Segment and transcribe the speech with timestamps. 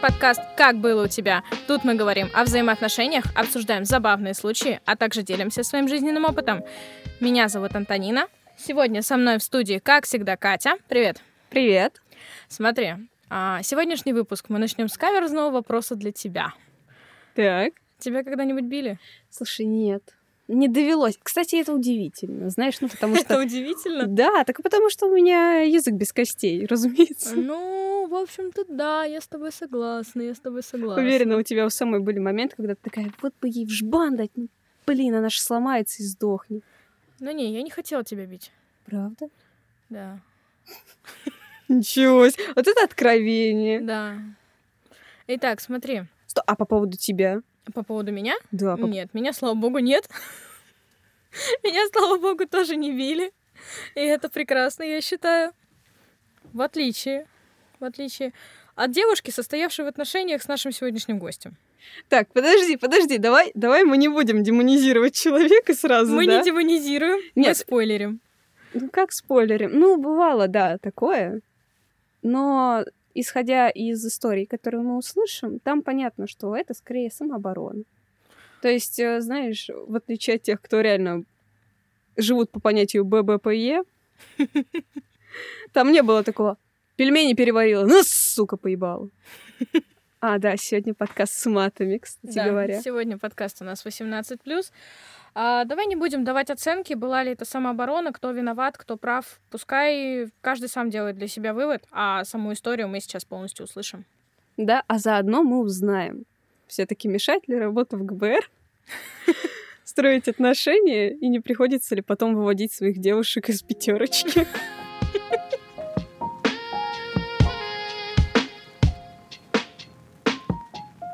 [0.00, 1.44] Подкаст «Как было у тебя?».
[1.66, 6.64] Тут мы говорим о взаимоотношениях, обсуждаем забавные случаи, а также делимся своим жизненным опытом.
[7.20, 8.26] Меня зовут Антонина.
[8.56, 10.76] Сегодня со мной в студии, как всегда, Катя.
[10.88, 11.22] Привет!
[11.50, 12.00] Привет!
[12.48, 12.94] Смотри,
[13.28, 16.54] а, сегодняшний выпуск мы начнем с каверзного вопроса для тебя.
[17.34, 17.74] Так.
[17.98, 18.98] Тебя когда-нибудь били?
[19.28, 20.16] Слушай, нет.
[20.52, 21.16] Не довелось.
[21.22, 23.34] Кстати, это удивительно, знаешь, ну потому что...
[23.34, 24.06] Это удивительно?
[24.08, 27.36] Да, так потому что у меня язык без костей, разумеется.
[27.36, 31.02] Ну, в общем-то, да, я с тобой согласна, я с тобой согласна.
[31.02, 34.16] Уверена, у тебя у самой были моменты, когда ты такая, вот бы ей в жбан
[34.16, 34.48] дать, ну,
[34.86, 36.64] блин, она же сломается и сдохнет.
[37.20, 38.50] Ну не, я не хотела тебя бить.
[38.86, 39.28] Правда?
[39.88, 40.18] Да.
[41.68, 43.80] Ничего себе, вот это откровение.
[43.80, 44.16] Да.
[45.28, 46.02] Итак, смотри.
[46.26, 47.42] Что, а по поводу тебя?
[47.72, 48.34] По поводу меня?
[48.50, 48.76] Да.
[48.76, 48.86] По...
[48.86, 50.08] Нет, меня, слава богу, нет.
[51.64, 53.32] меня, слава богу, тоже не били.
[53.94, 55.52] И это прекрасно, я считаю.
[56.52, 57.26] В отличие,
[57.78, 58.32] в отличие
[58.74, 61.56] от девушки, состоявшей в отношениях с нашим сегодняшним гостем.
[62.08, 66.38] Так, подожди, подожди, давай, давай мы не будем демонизировать человека сразу, Мы да?
[66.38, 67.48] не демонизируем, Нет.
[67.48, 68.20] мы спойлерим.
[68.74, 69.78] Ну, как спойлерим?
[69.78, 71.40] Ну, бывало, да, такое.
[72.22, 77.82] Но исходя из историй, которые мы услышим, там понятно, что это скорее самооборона.
[78.62, 81.24] То есть, э, знаешь, в отличие от тех, кто реально
[82.16, 83.82] живут по понятию ББПЕ,
[85.72, 86.56] там не было такого
[86.96, 89.08] «пельмени переварила, ну, сука, поебала».
[90.22, 92.82] А, да, сегодня подкаст с матами, кстати Да, говоря.
[92.82, 94.70] сегодня подкаст у нас 18+.
[95.34, 99.40] А, давай не будем давать оценки, была ли это самооборона, кто виноват, кто прав.
[99.50, 104.04] Пускай каждый сам делает для себя вывод, а саму историю мы сейчас полностью услышим.
[104.58, 106.24] Да, а заодно мы узнаем,
[106.70, 108.48] все-таки мешает ли работа в ГБР
[109.84, 114.46] строить отношения и не приходится ли потом выводить своих девушек из пятерочки.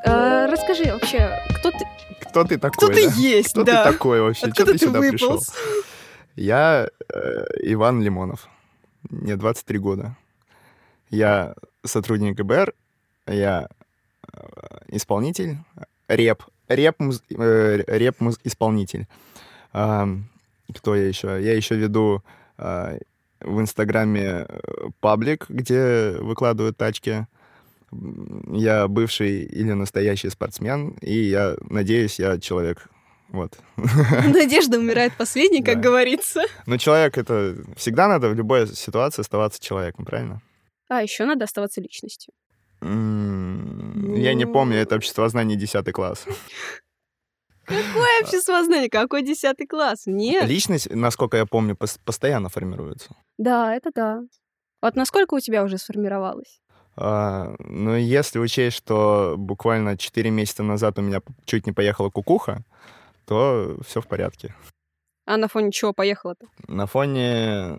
[0.04, 1.78] А, Расскажи вообще, кто ты?
[2.20, 2.76] Кто ты такой?
[2.76, 4.40] Кто ты есть, Кто ты такой вообще?
[4.40, 5.40] Что Откуда ты сюда пришел?
[6.36, 8.48] Я э, Иван Лимонов.
[9.08, 10.16] Мне 23 года.
[11.08, 12.74] Я сотрудник ГБР.
[13.26, 13.68] Я
[14.88, 15.56] исполнитель.
[16.08, 16.42] Реп.
[16.68, 19.06] Реп, э, реп исполнитель.
[19.72, 21.28] Кто я еще?
[21.42, 22.22] Я еще веду
[22.58, 22.98] э,
[23.40, 27.26] в Инстаграме э, паблик, где выкладывают тачки.
[28.52, 32.88] Я бывший или настоящий спортсмен, и я надеюсь, я человек.
[33.28, 33.58] Вот.
[33.76, 35.82] Надежда умирает последней, как Да.
[35.82, 36.42] говорится.
[36.66, 40.42] Но человек это всегда надо в любой ситуации оставаться человеком, правильно?
[40.88, 42.32] А еще надо оставаться личностью.
[42.82, 44.52] Я не Ну.
[44.52, 46.24] помню, это обществознание 10 класс.
[47.64, 48.88] Какое обществознание?
[48.88, 50.02] Какой десятый класс?
[50.06, 50.44] Нет.
[50.48, 53.14] Личность, насколько я помню, пос- постоянно формируется.
[53.38, 54.20] Да, это да.
[54.82, 56.60] Вот насколько у тебя уже сформировалось?
[56.96, 62.62] А, Но если учесть, что буквально 4 месяца назад у меня чуть не поехала кукуха,
[63.26, 64.54] то все в порядке.
[65.26, 66.46] А на фоне чего поехала-то?
[66.68, 67.78] На фоне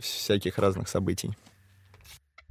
[0.00, 1.36] всяких разных событий.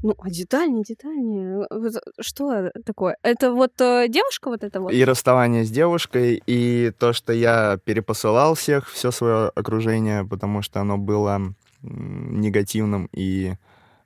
[0.03, 1.65] Ну, а детальнее, детальнее.
[1.69, 3.17] Вот Что такое?
[3.23, 4.91] Это вот э, девушка вот эта вот?
[4.91, 10.81] И расставание с девушкой, и то, что я перепосылал всех, все свое окружение, потому что
[10.81, 11.39] оно было
[11.81, 13.53] негативным и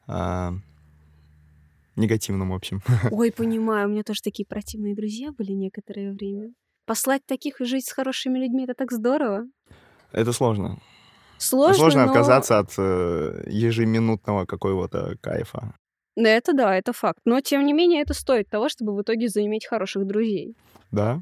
[0.07, 0.53] а,
[1.95, 2.81] негативным, в общем.
[3.11, 6.51] Ой, понимаю, у меня тоже такие противные друзья были некоторое время.
[6.85, 9.45] Послать таких и жить с хорошими людьми, это так здорово.
[10.11, 10.79] Это сложно.
[11.39, 12.11] Сложно, но...
[12.11, 15.73] отказаться от э, ежеминутного какого-то кайфа.
[16.17, 17.19] Да, это да, это факт.
[17.25, 20.55] Но, тем не менее, это стоит того, чтобы в итоге заиметь хороших друзей.
[20.91, 21.21] Да?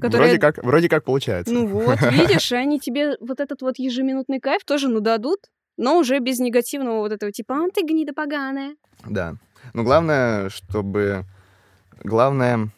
[0.00, 1.54] Которые- Вроде, как, вроде как получается.
[1.54, 5.38] Ну вот, видишь, они тебе вот этот вот ежеминутный кайф тоже, ну, дадут,
[5.76, 8.74] но уже без негативного вот этого типа «А, ты гнида поганая».
[9.06, 9.36] Да.
[9.72, 11.24] Но главное, чтобы...
[12.02, 12.70] Главное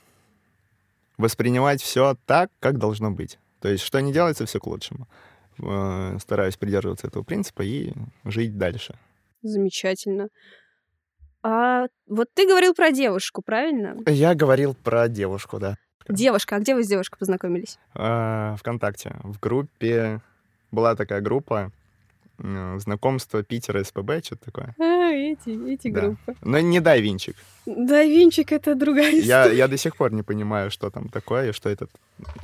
[1.16, 3.38] воспринимать все так, как должно быть.
[3.62, 5.08] То есть, что не делается, все к лучшему.
[5.62, 7.94] Э, Стараюсь придерживаться этого принципа и
[8.24, 8.94] жить дальше.
[9.40, 10.28] Замечательно.
[11.42, 13.96] А вот ты говорил про девушку, правильно?
[14.06, 15.76] Я говорил про девушку, да.
[16.08, 17.78] Девушка, а где вы с девушкой познакомились?
[17.94, 19.16] Э, Вконтакте.
[19.22, 20.20] В группе...
[20.72, 21.70] Была такая группа
[22.38, 24.74] знакомство Питера СПБ, что-то такое.
[24.78, 26.00] А, эти, эти Да.
[26.02, 26.34] группы.
[26.42, 27.36] Но не дай винчик.
[27.64, 29.56] Да, Винчик— это другая Я, история.
[29.56, 31.86] я до сих пор не понимаю, что там такое и что это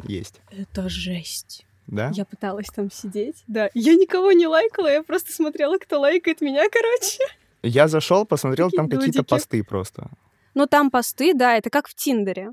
[0.05, 0.41] есть.
[0.51, 1.67] Это жесть.
[1.89, 2.11] Да?
[2.15, 3.43] Я пыталась там сидеть.
[3.49, 7.19] Да, я никого не лайкала, я просто смотрела, кто лайкает меня, короче.
[7.63, 9.31] Я зашел, посмотрел, Такие там какие-то дудики.
[9.31, 10.11] посты просто.
[10.55, 12.51] Ну, там посты, да, это как в Тиндере.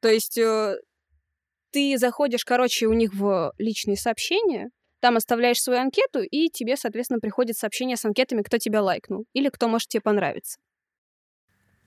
[0.00, 0.76] То есть э,
[1.72, 7.20] ты заходишь, короче, у них в личные сообщения, там оставляешь свою анкету, и тебе, соответственно,
[7.20, 10.58] приходит сообщение с анкетами, кто тебя лайкнул или кто может тебе понравиться.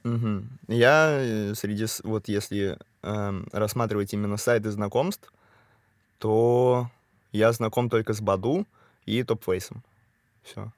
[0.03, 0.59] Мгм.
[0.67, 5.31] Я э, среди, вот если эм, рассматривать именно сайты знакомств,
[6.19, 6.89] то
[7.31, 8.65] я знаком только с Баду
[9.05, 9.83] и Топфейсом.
[10.43, 10.71] Все.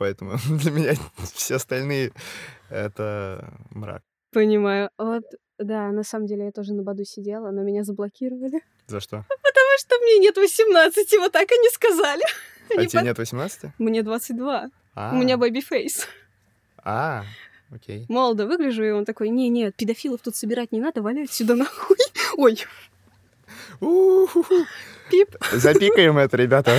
[0.00, 0.94] Поэтому для меня
[1.34, 2.12] все остальные
[2.70, 4.02] это мрак.
[4.32, 4.88] Понимаю.
[4.96, 5.24] Вот,
[5.58, 8.62] да, на самом деле я тоже на Badoo сидела, но меня заблокировали.
[8.86, 9.16] За что?
[9.28, 12.22] Потому что мне нет 18, вот так они сказали.
[12.74, 13.72] А тебе нет 18?
[13.78, 14.70] Мне 22.
[14.94, 16.06] А, У меня baby face.
[16.82, 17.24] А,
[17.70, 18.06] окей.
[18.08, 21.98] Молодо выгляжу, и он такой, не-не, педофилов тут собирать не надо, валяй отсюда нахуй.
[22.38, 22.56] Ой,
[25.10, 25.36] пип.
[25.52, 26.78] Запикаем это, ребята.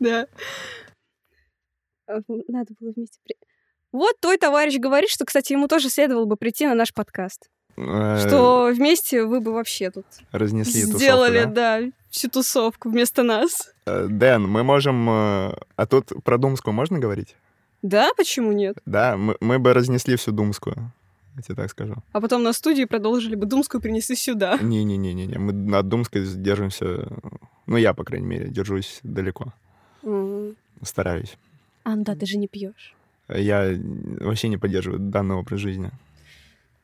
[0.00, 0.26] Да.
[2.28, 3.18] В- Надо было вместе...
[3.24, 3.36] при-
[3.92, 7.48] Вот твой товарищ говорит, что, кстати, ему тоже следовало бы прийти на наш подкаст.
[7.76, 11.80] Э, Что вместе вы бы вообще тут Разнесли тусовку, сделали, да?
[11.80, 11.80] да,
[12.10, 13.72] всю тусовку вместо нас.
[13.86, 15.08] Э, Дэн, мы можем...
[15.08, 17.34] э, А тут про Думскую можно говорить?
[17.82, 18.76] Да, почему нет?
[18.86, 20.92] Да, мы, мы бы разнесли всю Думскую.
[21.34, 21.94] Я тебе так скажу.
[22.12, 24.58] А потом на студии продолжили бы Думскую принесли сюда.
[24.60, 27.08] Не-не-не-не, мы над Думской держимся...
[27.66, 29.54] Ну, я, по крайней мере, держусь далеко.
[30.02, 30.56] Мгм.
[30.82, 31.36] Стараюсь.
[31.84, 32.94] А, ну да, ты же не пьешь.
[33.28, 33.72] Я
[34.20, 35.90] вообще не поддерживаю данный образ жизни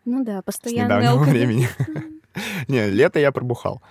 [0.04, 1.32] Ну да, с постоянно недавнего алкоголь.
[1.34, 1.68] времени.
[2.68, 3.82] Не, лето я пробухал.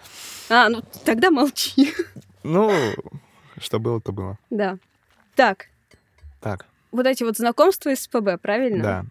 [0.49, 1.93] А, ну тогда молчи.
[2.43, 2.71] Ну,
[3.57, 4.37] что было, то было.
[4.49, 4.77] Да.
[5.35, 5.67] Так,
[6.39, 8.83] Так, вот эти вот знакомства из ПБ, правильно?
[8.83, 9.05] да.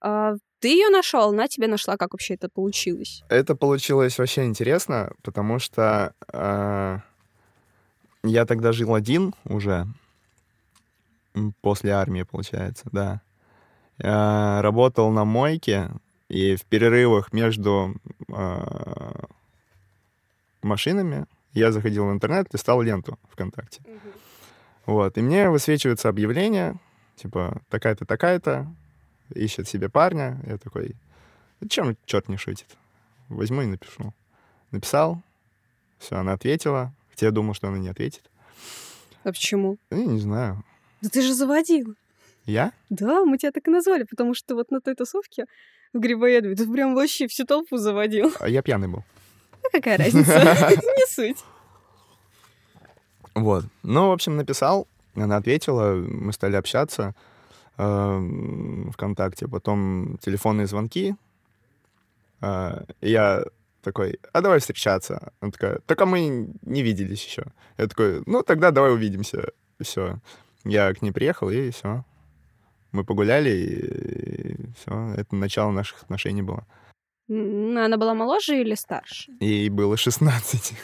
[0.00, 1.96] А, ты ее нашел, она тебя нашла.
[1.98, 3.22] Как вообще это получилось?
[3.28, 6.98] Это получилось вообще интересно, потому что э,
[8.22, 9.86] я тогда жил один уже,
[11.60, 13.20] после армии, получается, да.
[13.98, 15.90] Э, работал на мойке,
[16.28, 17.94] и в перерывах между
[18.28, 19.24] э,
[20.62, 23.82] машинами я заходил в интернет, листал ленту ВКонтакте.
[24.86, 26.76] Вот, и мне высвечивается объявление,
[27.16, 28.66] типа, такая-то, такая-то,
[29.34, 30.40] ищет себе парня.
[30.46, 30.96] Я такой,
[31.68, 32.76] чем черт не шутит?
[33.28, 34.12] Возьму и напишу.
[34.70, 35.22] Написал,
[35.98, 38.30] все, она ответила, хотя я думал, что она не ответит.
[39.22, 39.78] А почему?
[39.90, 40.62] Ну, не знаю.
[41.04, 41.96] Да ты же заводил.
[42.46, 42.72] Я?
[42.88, 45.44] Да, мы тебя так и назвали, потому что вот на той тусовке
[45.92, 48.32] в Грибоедове ты прям вообще всю толпу заводил.
[48.40, 49.04] А Я пьяный был.
[49.62, 50.32] А какая разница?
[50.70, 51.44] Не суть.
[53.34, 53.66] Вот.
[53.82, 57.14] Ну, в общем, написал, она ответила, мы стали общаться
[57.76, 61.16] э, ВКонтакте, потом телефонные звонки.
[62.40, 63.44] Э, я
[63.82, 65.32] такой, а давай встречаться.
[65.40, 67.44] Она такая, так а мы не виделись еще.
[67.76, 69.50] Я такой, ну тогда давай увидимся.
[69.80, 70.18] Все.
[70.64, 72.04] Я к ней приехал, и все.
[72.92, 75.14] Мы погуляли, и все.
[75.16, 76.64] Это начало наших отношений было.
[77.28, 79.32] Она была моложе или старше?
[79.40, 80.74] Ей было 16.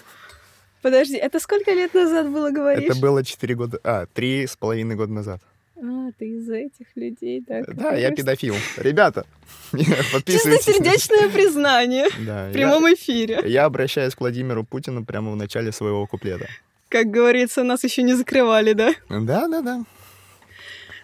[0.82, 2.90] Подожди, это сколько лет назад было, говоришь?
[2.90, 3.78] Это было 4 года...
[3.84, 5.42] А, три с половиной года назад.
[5.76, 7.62] А, ты из этих людей, да?
[7.66, 8.54] Да, я педофил.
[8.78, 9.26] Ребята,
[9.70, 10.64] подписывайтесь.
[10.64, 13.42] Чистосердечное признание Да, в прямом эфире.
[13.44, 16.48] Я обращаюсь к Владимиру Путину прямо в начале своего куплета.
[16.90, 18.92] Как говорится, нас еще не закрывали, да?
[19.08, 19.84] Да, да, да.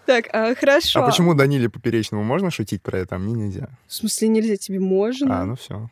[0.04, 1.00] Так, а, хорошо.
[1.02, 3.70] А почему Даниле Поперечному можно шутить про это, а мне нельзя?
[3.86, 4.56] В смысле нельзя?
[4.56, 5.40] Тебе можно?
[5.40, 5.88] А, ну все.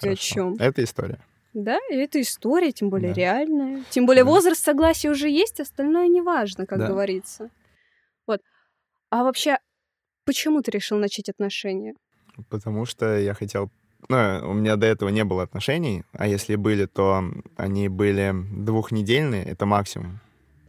[0.00, 0.54] Ты о чем?
[0.54, 1.18] Это история.
[1.52, 3.20] Да, и это история, тем более Да.
[3.20, 3.82] реальная.
[3.90, 4.30] Тем более Да.
[4.30, 6.86] возраст согласия уже есть, остальное не важно, как Да.
[6.86, 7.50] говорится.
[8.28, 8.40] Вот.
[9.10, 9.58] А вообще,
[10.24, 11.94] почему ты решил начать отношения?
[12.48, 13.68] Потому что я хотел...
[14.08, 17.22] Ну, у меня до этого не было отношений, а если были, то
[17.56, 20.20] они были двухнедельные, это максимум.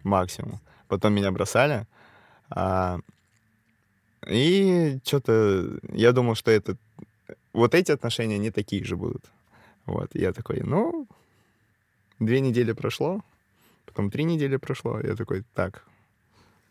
[0.04, 0.60] Максимум.
[0.88, 1.88] Потом меня бросали.
[2.50, 3.00] а,
[4.28, 5.80] и что-то...
[5.94, 6.76] Я думал, что это...
[7.54, 9.26] Вот эти отношения, они такие же будут.
[9.86, 10.12] Вот.
[10.14, 11.08] Я такой, ну,
[12.20, 13.22] две недели прошло,
[13.86, 15.00] потом три недели прошло.
[15.02, 15.84] Я такой, так.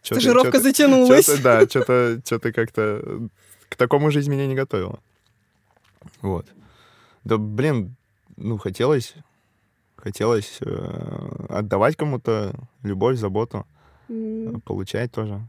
[0.02, 1.26] Стажировка затянулась.
[1.26, 3.28] Чё-то, да, что-то, что-то как-то
[3.68, 5.00] к такому жизнь меня не готовила.
[6.22, 6.46] Вот.
[7.24, 7.96] Да, блин,
[8.36, 9.14] ну, хотелось,
[9.96, 13.66] хотелось э, отдавать кому-то любовь, заботу,
[14.08, 15.40] э, получать тоже.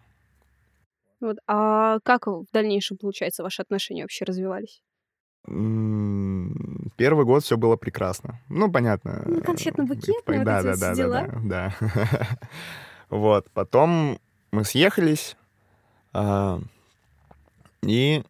[1.20, 1.38] Вот.
[1.48, 4.82] А как в дальнейшем, получается, ваши отношения вообще развивались?
[5.46, 8.40] Первый год все было прекрасно.
[8.50, 9.24] Ну, понятно.
[9.26, 11.28] Ну, конфетно-букетные, вот да, эти да, вот да, все да, дела.
[11.44, 12.28] да, да.
[13.10, 13.50] Вот.
[13.52, 14.20] Потом
[14.52, 15.36] мы съехались,
[16.14, 16.62] а,
[17.82, 18.24] и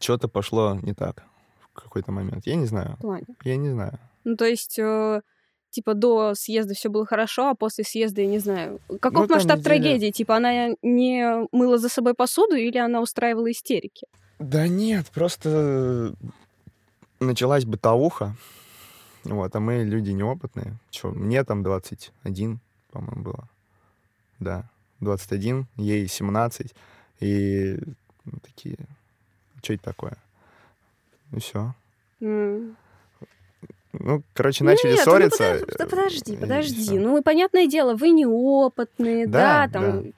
[0.00, 1.24] что-то пошло не так
[1.72, 2.46] в какой-то момент.
[2.46, 2.96] Я не знаю.
[2.98, 3.26] В плане.
[3.44, 3.98] Я не знаю.
[4.24, 5.22] Ну, то есть, э,
[5.70, 8.80] типа, до съезда все было хорошо, а после съезда, я не знаю.
[9.00, 10.10] Каков Ну, масштаб неделя- трагедии?
[10.10, 14.06] Типа, она не мыла за собой посуду или она устраивала истерики?
[14.38, 16.14] Да нет, просто
[17.20, 18.34] началась бытовуха.
[19.24, 20.76] Вот, а мы люди неопытные.
[20.90, 22.58] Чё, мне там 21,
[22.90, 23.48] по-моему, было.
[24.38, 24.64] Да,
[25.00, 26.74] 21, ей 17.
[27.20, 27.78] И
[28.42, 28.76] такие,
[29.62, 30.16] что это такое?
[31.34, 31.74] И все.
[32.20, 32.76] М.
[33.92, 35.44] Ну, короче, начали Нет, ну ссориться.
[35.58, 36.80] подож- да подожди, и подожди.
[36.82, 37.00] всё.
[37.00, 40.12] Ну, и понятное дело, вы неопытные, да, Да, там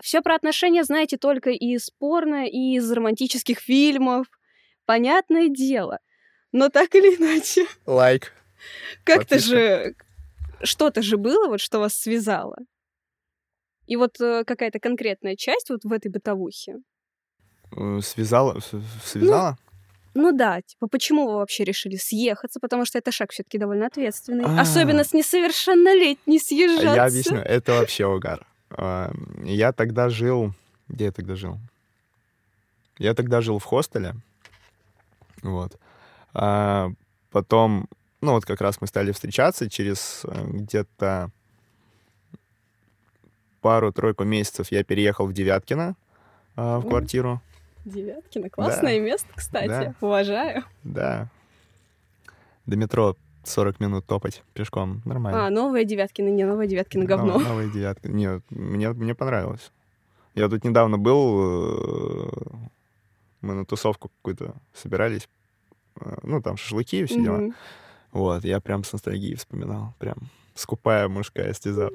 [0.00, 4.26] все, про отношения знаете только из порно и из романтических фильмов.
[4.86, 6.00] Понятное дело.
[6.50, 8.32] Но так или иначе, Лайк.
[9.04, 9.48] как-то Подписка.
[9.50, 9.94] же
[10.64, 12.56] что-то же было, вот что вас связало.
[13.86, 16.76] И вот э, какая-то конкретная часть вот в этой бытовухе.
[17.76, 18.60] Э, Связала?
[19.04, 19.56] Связала?
[20.14, 22.60] Ну да, типа, почему вы вообще решили съехаться?
[22.60, 24.44] Потому что это шаг все таки довольно ответственный.
[24.44, 24.60] А.
[24.60, 26.94] Особенно с несовершеннолетней съезжаться.
[26.94, 28.46] Я объясню, это вообще угар.
[28.70, 29.10] А,
[29.44, 30.52] Я тогда жил...
[30.88, 31.56] Где я тогда жил?
[32.98, 34.14] Я тогда жил в хостеле.
[35.42, 35.78] Вот.
[36.34, 36.90] А
[37.30, 37.88] потом,
[38.20, 41.30] ну вот как раз мы стали встречаться через э, где-то
[43.62, 45.96] пару-тройку месяцев я переехал в Девяткино
[46.56, 47.40] а, в квартиру.
[47.84, 49.68] Девяткино, классное место, кстати.
[49.68, 49.94] Да.
[50.00, 50.64] Уважаю.
[50.84, 51.28] Да.
[52.66, 55.02] До метро 40 минут топать пешком.
[55.04, 55.46] Нормально.
[55.46, 57.38] А, новая Девяткино, не новая Девяткино, Ну, говно.
[57.38, 58.08] Новая девятка.
[58.08, 59.72] Нет, мне, мне понравилось.
[60.34, 62.30] Я тут недавно был, э,
[63.42, 65.28] мы на тусовку какую-то собирались,
[66.00, 67.38] э, ну, там шашлыки и все дела.
[67.38, 67.54] Мгм.
[68.12, 70.16] Вот, я прям с ностальгией вспоминал, прям
[70.54, 71.90] скупая мужская стеза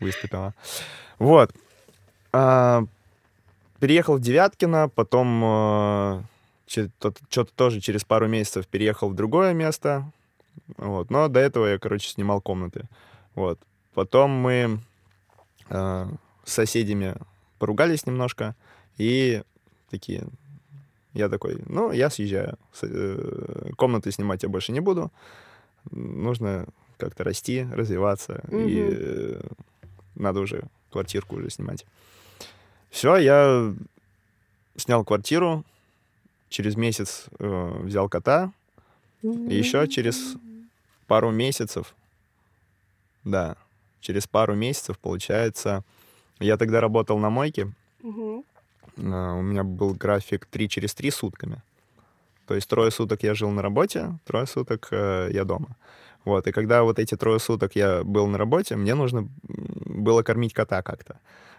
[0.00, 0.54] выступила.
[1.18, 1.52] Вот.
[2.32, 2.84] А,
[3.84, 6.24] переехал в Девяткино, потом
[6.66, 10.10] что-то тоже через пару месяцев переехал в другое место.
[10.78, 11.10] Вот.
[11.10, 12.88] Но до этого я, короче, снимал комнаты.
[13.34, 13.60] Вот.
[13.92, 14.78] Потом мы
[15.68, 16.08] а,
[16.44, 17.14] с соседями
[17.58, 18.56] поругались немножко
[18.96, 19.42] и
[19.90, 20.24] такие...
[21.12, 22.56] Я такой, ну, я съезжаю.
[22.80, 25.12] Э, Комнаты снимать я больше не буду.
[25.90, 28.42] Нужно как-то расти, развиваться.
[28.50, 28.94] И Мгм.
[28.96, 29.40] э,
[30.14, 31.84] надо уже квартирку уже снимать.
[32.94, 33.74] Все, я
[34.76, 35.64] снял квартиру.
[36.48, 38.52] Через месяц э, взял кота.
[39.22, 40.36] И еще через
[41.08, 41.92] пару месяцев,
[43.24, 43.56] да,
[44.00, 45.82] через пару месяцев, получается,
[46.38, 47.72] я тогда работал на мойке,
[48.02, 48.44] Мгм.
[48.98, 51.62] а, у меня был график 3 через 3 сутками.
[52.46, 55.74] То есть трое суток я жил на работе, трое суток э, я дома.
[56.24, 60.52] Вот, и когда вот эти трое суток я был на работе, мне нужно было кормить
[60.54, 61.18] кота как-то.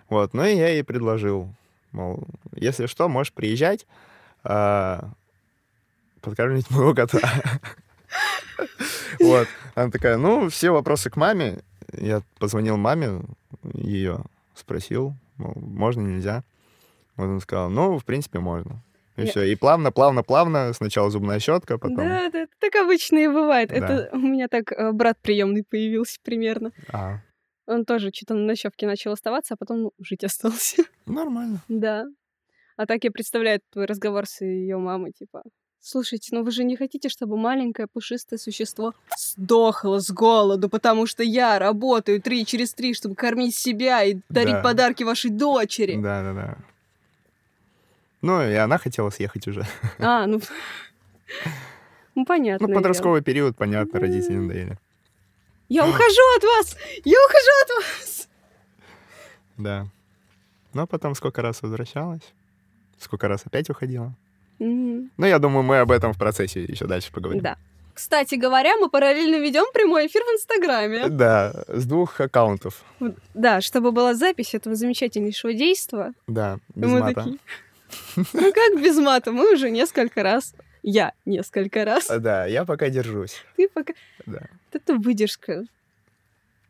[0.10, 1.50] Вот, ну и я ей предложил,
[1.92, 2.24] мол,
[2.56, 3.88] если что, можешь приезжать,
[4.44, 5.10] а,
[6.22, 7.20] подкармливать моего кота.
[9.20, 9.48] Вот.
[9.76, 11.60] Она такая, ну, все вопросы к маме.
[11.94, 13.22] Я позвонил маме,
[13.74, 16.44] ее спросил, мол, можно, нельзя.
[17.16, 18.84] Вот он сказал, ну, в принципе, можно.
[19.16, 19.44] И Я- все.
[19.44, 20.74] И плавно, плавно, плавно.
[20.74, 21.98] Сначала зубная щетка, потом...
[21.98, 23.70] Да, да, так обычно и бывает.
[23.70, 23.76] Да.
[23.76, 26.72] Это у меня так э, брат приемный появился примерно.
[26.92, 27.20] А,
[27.68, 30.84] Он тоже что-то на ночевке начал оставаться, а потом ну, жить остался.
[31.06, 31.60] нормально.
[31.68, 32.06] Да.
[32.78, 35.44] А так я представляю твой разговор с ее мамой, типа,
[35.80, 41.24] слушайте, ну вы же не хотите, чтобы маленькое пушистое существо сдохло с голоду, потому что
[41.24, 44.62] я работаю три через три, чтобы кормить себя и дарить Да.
[44.62, 45.96] подарки вашей дочери.
[45.96, 46.58] Да, да, да.
[48.22, 49.66] Ну, и она хотела съехать уже.
[50.00, 50.42] А, ну...
[52.18, 52.68] Ну, понятно.
[52.68, 54.78] Ну, подростковый период, понятно, родители надоели.
[55.70, 56.78] Я ухожу от вас!
[57.04, 57.70] Я ухожу от
[58.00, 58.28] вас!
[59.58, 59.88] Да.
[60.74, 62.34] Но потом сколько раз возвращалась,
[63.00, 64.14] сколько раз опять уходила.
[64.60, 65.12] Мгм.
[65.18, 67.42] Ну, я думаю, мы об этом в процессе еще дальше поговорим.
[67.42, 67.58] Да.
[67.94, 71.08] Кстати говоря, мы параллельно ведем прямой эфир в Инстаграме.
[71.08, 72.84] Да, с двух аккаунтов.
[73.34, 76.12] Да, чтобы была запись этого замечательнейшего действа.
[76.28, 77.14] Да, без мы мата.
[77.16, 77.38] такие,
[78.34, 79.32] Ну как без мата?
[79.32, 80.54] Мы уже несколько раз.
[80.88, 82.12] Я несколько раз.
[82.12, 83.44] А, Да, я пока держусь.
[83.58, 83.96] Ты пока...
[84.28, 85.64] Да, Вот Это выдержка.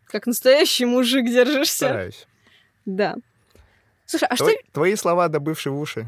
[0.06, 1.88] Как настоящий мужик держишься.
[1.88, 2.26] стараюсь.
[2.86, 3.18] Да.
[4.06, 4.46] Слушай, а что...
[4.46, 6.08] Твои, твои слова, добывшие в уши.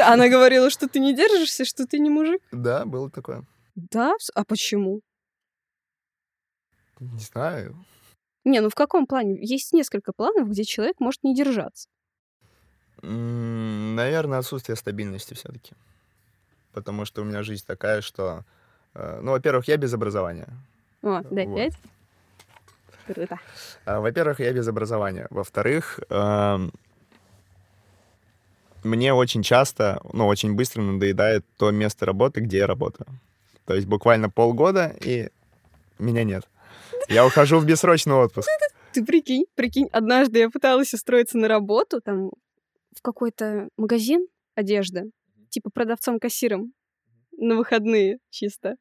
[0.00, 2.40] Она говорила, что ты не держишься, что ты не мужик?
[2.50, 3.44] Да, было такое.
[3.74, 4.14] Да?
[4.34, 5.02] А почему?
[7.00, 7.84] Не знаю.
[8.44, 9.36] Не, ну в каком плане?
[9.44, 11.90] Есть несколько планов, где человек может не держаться.
[13.02, 15.72] Наверное, отсутствие стабильности все-таки.
[16.72, 18.44] Потому что у меня жизнь такая, что...
[18.94, 20.48] э, Ну, во-первых, я без образования.
[21.02, 21.56] О, дай Вот.
[21.56, 21.74] пять.
[23.06, 23.38] Круто.
[23.86, 25.26] А, Во-первых, я без образования.
[25.30, 26.72] Во-вторых, эм,
[28.84, 33.06] мне очень часто, ну, очень быстро надоедает то место работы, где я работаю.
[33.64, 35.30] То есть буквально полгода, и
[35.98, 36.46] меня нет.
[37.08, 38.48] Я ухожу в бессрочный отпуск.
[38.92, 42.30] Ты прикинь, прикинь, однажды я пыталась устроиться на работу там
[42.98, 45.10] в какой-то магазин одежды,
[45.50, 46.72] типа продавцом-кассиром
[47.32, 48.76] на выходные чисто.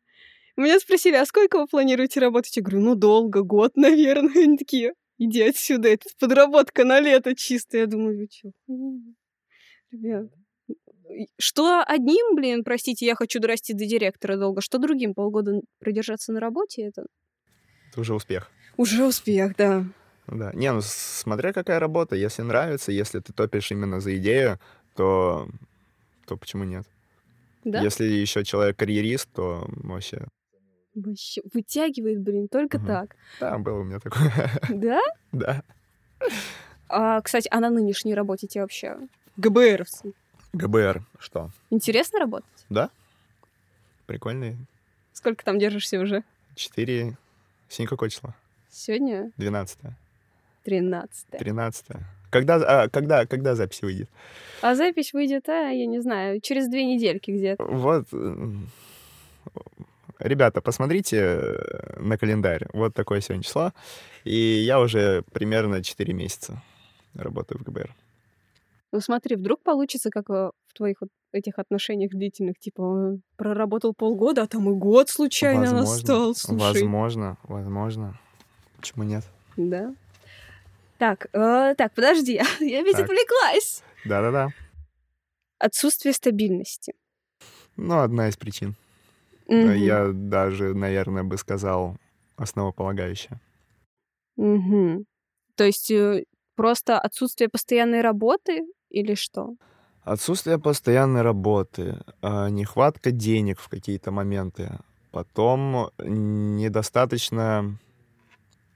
[0.55, 2.55] Меня спросили, а сколько вы планируете работать?
[2.57, 4.43] Я говорю, ну долго, год, наверное.
[4.43, 7.77] Они такие, Иди отсюда, это подработка на лето чисто.
[7.77, 8.51] Я думаю, вы чё?
[9.91, 10.27] Ребят.
[11.39, 16.39] Что одним, блин, простите, я хочу дорасти до директора долго, что другим полгода продержаться на
[16.39, 17.05] работе, это
[17.91, 18.51] Это уже успех.
[18.75, 19.85] уже успех, да.
[20.27, 20.51] Да.
[20.53, 22.15] Не, ну смотря какая работа.
[22.15, 24.59] Если нравится, если ты топишь именно за идею,
[24.95, 25.47] то,
[26.25, 26.85] то почему нет?
[27.63, 27.81] Да?
[27.81, 30.25] Если еще человек карьерист, то вообще...
[30.95, 32.87] Вообще вытягивает, блин, только Мгм.
[32.87, 33.15] так.
[33.39, 34.31] Да, было у меня такое.
[34.69, 34.99] Да?
[35.31, 35.63] Да.
[36.89, 38.97] А, кстати, а на нынешней работе тебе вообще
[39.37, 40.13] ГБРовцы.
[40.53, 41.03] ГБР.
[41.19, 41.51] Что?
[41.69, 42.65] Интересно работать?
[44.07, 44.57] Прикольный.
[45.13, 46.23] Сколько там держишься уже?
[46.55, 47.17] Четыре...
[47.69, 48.33] Сегодня какое число?
[48.69, 49.79] Сегодня 12
[50.67, 51.85] 13 13
[52.29, 54.09] Когда, а, когда, когда запись выйдет?
[54.61, 57.63] А запись выйдет, а, я не знаю, через две недельки где-то.
[57.63, 58.67] Вот, м,
[60.19, 62.67] ребята, посмотрите э, на календарь.
[62.73, 63.71] Вот такое сегодня число.
[64.25, 66.61] И я уже примерно 4 месяца
[67.15, 67.95] работаю в ГБР.
[68.91, 73.93] Ну смотри, вдруг получится, как э, в твоих вот этих отношениях длительных, типа, э, проработал
[73.93, 76.59] полгода, а там и год случайно настал, слушай.
[76.59, 78.19] возможно, возможно.
[78.77, 79.23] Почему нет?
[79.57, 79.93] Да.
[80.97, 83.05] Так, э, так, подожди, я ведь Так.
[83.05, 83.83] отвлеклась.
[84.05, 84.49] Да-да-да.
[85.59, 86.93] Отсутствие стабильности.
[87.75, 88.75] Ну, одна из причин.
[89.47, 89.73] Мгм.
[89.73, 91.97] Я даже, наверное, бы сказал,
[92.35, 93.39] основополагающая.
[94.35, 95.05] Мгм.
[95.55, 96.25] То есть э,
[96.55, 99.55] просто отсутствие постоянной работы или что?
[100.03, 104.79] Отсутствие постоянной работы, а, нехватка денег в какие-то моменты,
[105.11, 107.77] потом недостаточно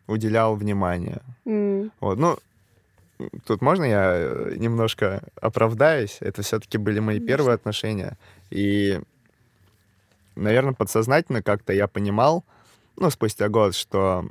[0.07, 1.21] уделял внимания.
[1.45, 2.37] М, Вот, ну,
[3.45, 6.17] тут можно я э, немножко оправдаюсь?
[6.21, 7.27] Это все-таки были мои Конечно.
[7.27, 8.17] первые отношения.
[8.49, 8.99] И,
[10.35, 12.43] наверное, подсознательно как-то я понимал,
[12.97, 14.25] ну, спустя год, что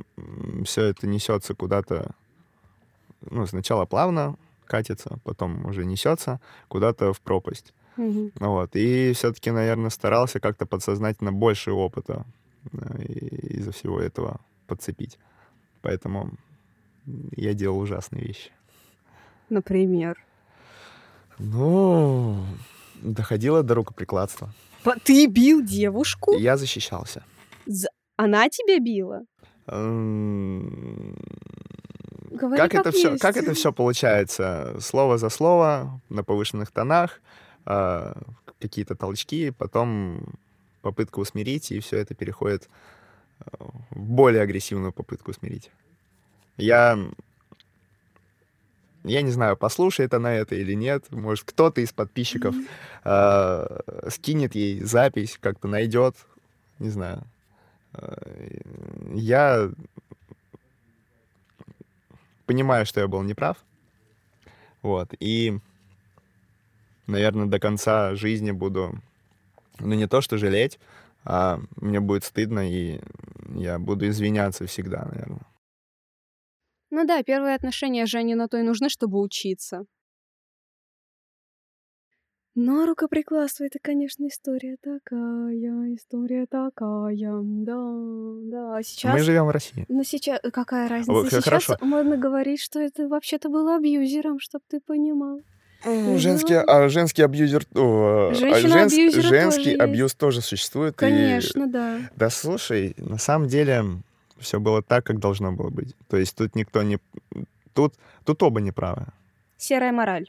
[0.64, 2.10] все это несется куда-то,
[3.30, 7.72] ну, сначала плавно катится, потом уже несется куда-то в пропасть.
[7.96, 8.30] мгм.
[8.38, 8.70] Вот.
[8.74, 12.24] И все-таки, наверное, старался как-то подсознательно больше опыта
[12.72, 15.18] э, из-за всего этого подцепить.
[15.82, 16.30] Поэтому
[17.36, 18.50] я делал ужасные вещи.
[19.48, 20.16] Например.
[21.38, 22.44] Ну,
[23.02, 24.52] доходило до рукоприкладства.
[25.04, 26.36] Ты бил девушку?
[26.36, 27.24] Я защищался.
[28.16, 29.22] Она тебя била?
[32.30, 34.76] Говори Как это все, как это все получается?
[34.80, 37.20] Слово за слово, на повышенных тонах,
[37.64, 38.16] а,
[38.60, 40.34] какие-то толчки, потом
[40.82, 42.68] попытка усмирить, и все это переходит
[43.90, 45.70] более агрессивную попытку усмирить.
[46.56, 46.98] Я
[49.02, 51.10] я не знаю, послушает она это или нет.
[51.10, 52.54] Может, кто-то из подписчиков
[53.02, 56.16] а, скинет ей запись, как-то найдет.
[56.78, 57.22] Не знаю.
[57.94, 58.20] А,
[59.14, 59.70] Я
[62.44, 63.56] понимаю, что я был неправ.
[64.82, 65.14] Вот.
[65.18, 65.58] И,
[67.06, 69.00] наверное, до конца жизни буду,
[69.78, 70.78] ну, не то что жалеть,
[71.24, 73.00] а мне будет стыдно, и
[73.54, 75.46] я буду извиняться всегда, наверное.
[76.90, 79.84] Ну да, первые отношения же они на то и нужны, чтобы учиться.
[82.56, 85.54] Но рукоприкладство это, конечно, история такая,
[85.94, 87.92] история такая, да,
[88.42, 88.82] да.
[88.82, 89.86] Сейчас, Мы живем в России.
[89.88, 91.12] ну сейчас, какая разница?
[91.12, 91.76] Вот, Сейчас хорошо.
[91.80, 95.40] можно говорить, что это вообще-то был абьюзером, чтоб ты понимал.
[95.84, 97.64] Ну, Женский, а женский абьюзер...
[97.74, 99.80] о, а Женщина-абьюзеры женский тоже есть.
[99.80, 100.94] абьюз тоже существует.
[100.94, 102.00] и- Конечно, да.
[102.16, 103.84] Да слушай, на самом деле
[104.38, 105.94] все было так, как должно было быть.
[106.08, 106.98] То есть тут никто не...
[107.72, 109.06] Тут, тут оба неправы.
[109.56, 110.28] Серая мораль.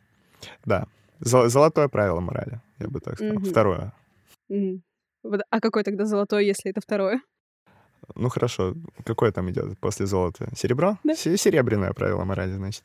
[0.66, 0.86] Да.
[1.20, 3.36] Зо- Золотое правило морали, я бы так сказал.
[3.36, 3.46] Мгм.
[3.46, 3.94] Второе.
[5.24, 7.22] Вот, А какой тогда золотой, если это второе?
[8.16, 8.74] Ну хорошо,
[9.06, 10.48] какое там идет после золота?
[10.56, 10.98] Серебро?
[11.04, 11.14] Да.
[11.16, 12.84] Се- Серебряное правило морали, значит.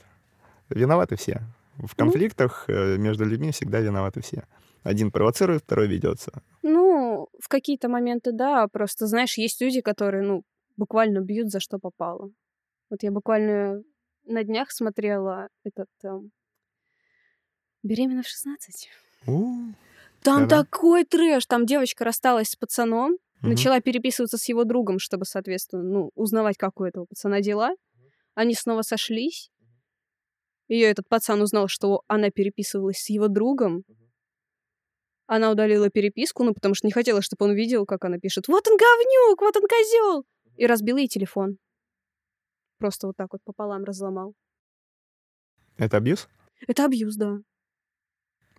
[0.69, 1.41] Виноваты все.
[1.79, 4.45] В конфликтах э, между людьми всегда виноваты все.
[4.83, 6.33] Один провоцирует, второй ведется.
[6.63, 8.67] Ну, в какие-то моменты, да.
[8.69, 10.43] Просто, знаешь, есть люди, которые, ну,
[10.77, 12.31] буквально бьют за что попало.
[12.91, 13.83] Вот я буквально
[14.25, 16.31] на днях смотрела этот эм,
[17.83, 18.89] «Беременна в 16».
[19.27, 19.73] У,
[20.23, 20.63] Там Да-да.
[20.63, 21.47] такой трэш.
[21.47, 23.51] Там девочка рассталась с пацаном, мгм.
[23.51, 27.71] начала переписываться с его другом, чтобы, соответственно, ну, узнавать, как у этого пацана дела.
[28.35, 29.51] Они снова сошлись.
[30.69, 33.85] Ее этот пацан узнал, что она переписывалась с его другом.
[35.27, 38.67] Она удалила переписку, ну, потому что не хотела, чтобы он видел, как она пишет «Вот
[38.69, 40.25] он говнюк, вот он козел!»
[40.57, 41.59] И разбил ей телефон.
[42.79, 44.35] Просто вот так вот пополам разломал.
[45.79, 46.29] Это абьюз?
[46.67, 47.39] Это абьюз, да.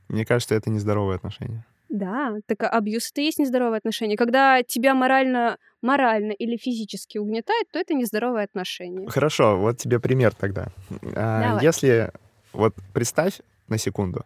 [0.07, 1.65] Мне кажется, это нездоровые отношения.
[1.89, 4.17] Да, так а абьюз это и есть нездоровые отношения.
[4.17, 9.07] Когда тебя морально, морально или физически угнетают, то это нездоровые отношения.
[9.09, 10.67] Хорошо, вот тебе пример тогда.
[11.15, 11.63] А, Давай.
[11.63, 12.11] Если
[12.53, 14.25] вот представь на секунду,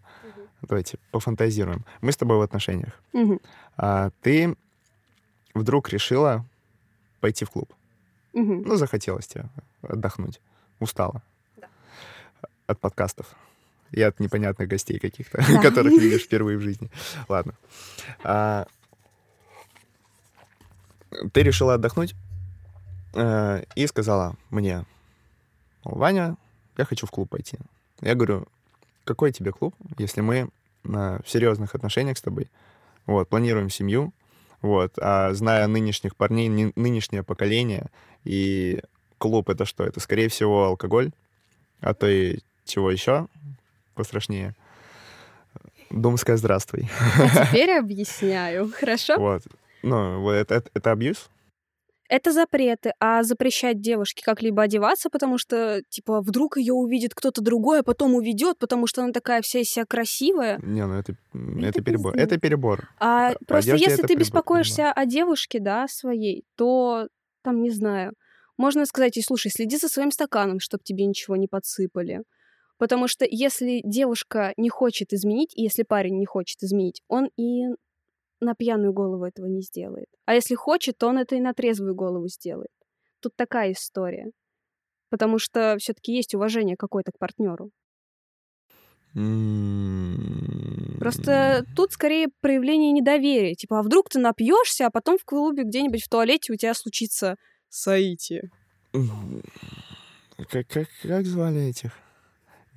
[0.61, 1.85] давайте пофантазируем.
[2.01, 2.99] Мы с тобой в отношениях.
[3.13, 3.39] Мгм.
[3.77, 4.55] А ты
[5.53, 6.45] вдруг решила
[7.19, 7.73] пойти в клуб.
[8.33, 8.63] Мгм.
[8.63, 9.45] Ну, захотелось тебе
[9.81, 10.39] отдохнуть.
[10.79, 11.21] Устала.
[12.67, 13.35] От подкастов.
[13.91, 15.61] И от непонятных гостей каких-то, Да.
[15.61, 16.89] которых видишь впервые в жизни.
[17.27, 17.53] Ладно.
[18.23, 18.65] А,
[21.33, 22.15] Ты решила отдохнуть
[23.15, 24.85] э, и сказала мне,
[25.83, 26.37] «Мол, Ваня,
[26.77, 27.57] я хочу в клуб пойти.
[27.99, 28.47] Я говорю,
[29.03, 30.49] какой тебе клуб, если мы
[30.83, 32.47] в серьезных отношениях с тобой,
[33.05, 34.13] вот, планируем семью,
[34.61, 37.87] вот, а зная нынешних парней, ны- нынешнее поколение,
[38.23, 38.81] и
[39.19, 39.83] клуб это что?
[39.83, 41.11] Это, скорее всего, алкоголь,
[41.81, 43.27] а то и чего еще
[43.95, 44.55] пострашнее.
[45.89, 46.89] Думская здравствуй.
[47.19, 48.71] А теперь объясняю.
[48.73, 49.17] Хорошо?
[49.17, 49.43] Вот.
[49.83, 51.29] Ну, вот это, это, это абьюз?
[52.07, 57.79] Это запреты, а запрещать девушке как-либо одеваться, потому что, типа, вдруг ее увидит кто-то другой,
[57.79, 60.59] а потом уведет, потому что она такая вся себя красивая.
[60.61, 62.17] Не, ну это, Это это перебор.
[62.17, 62.89] Это перебор.
[62.99, 67.07] А По просто одежде если ты беспокоишься о девушке, да, своей, то
[67.43, 68.11] там, не знаю,
[68.57, 72.23] можно сказать ей, слушай, следи за своим стаканом, чтобы тебе ничего не подсыпали.
[72.81, 77.65] Потому что если девушка не хочет изменить, и если парень не хочет изменить, он и
[78.41, 80.07] на пьяную голову этого не сделает.
[80.25, 82.71] А если хочет, то он это и на трезвую голову сделает.
[83.21, 84.31] Тут такая история.
[85.11, 87.71] Потому что все-таки есть уважение какое-то к партнеру.
[89.15, 90.17] М,
[90.99, 93.55] Просто тут скорее проявление недоверия.
[93.55, 97.35] Типа, а вдруг ты напьешься, а потом в клубе где-нибудь в туалете у тебя случится
[97.69, 98.51] соитие.
[98.93, 99.41] м,
[100.49, 101.93] Как, как, как звали этих?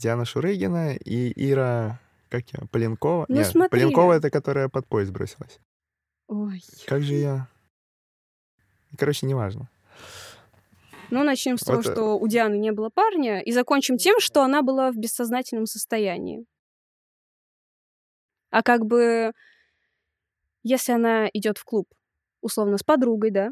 [0.05, 1.99] Диана Шурыгина и Ира...
[2.29, 2.67] Как я?
[2.71, 3.25] Поленкова?
[3.27, 3.81] Ну, Нет, смотри.
[3.81, 5.59] Поленкова— это которая под поезд бросилась.
[6.29, 6.62] Ой.
[6.87, 7.49] Как же я...
[8.99, 9.71] Короче, неважно.
[11.11, 14.21] Ну, начнем с того, Вот, э, что у Дианы не было парня, и закончим тем,
[14.21, 16.45] что она была в бессознательном состоянии.
[18.51, 19.33] А как бы,
[20.62, 21.88] если она идет в клуб,
[22.43, 23.51] условно, с подругой, да,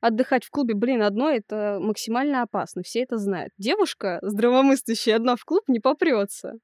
[0.00, 3.52] отдыхать в клубе, блин, одно это максимально опасно, все это знают.
[3.58, 6.54] Девушка, здравомыслящая, одна в клуб не попрется.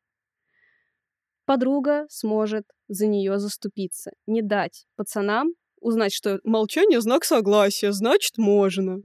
[1.44, 8.98] Подруга сможет за нее заступиться, не дать пацанам узнать, что молчание знак согласия, значит, можно,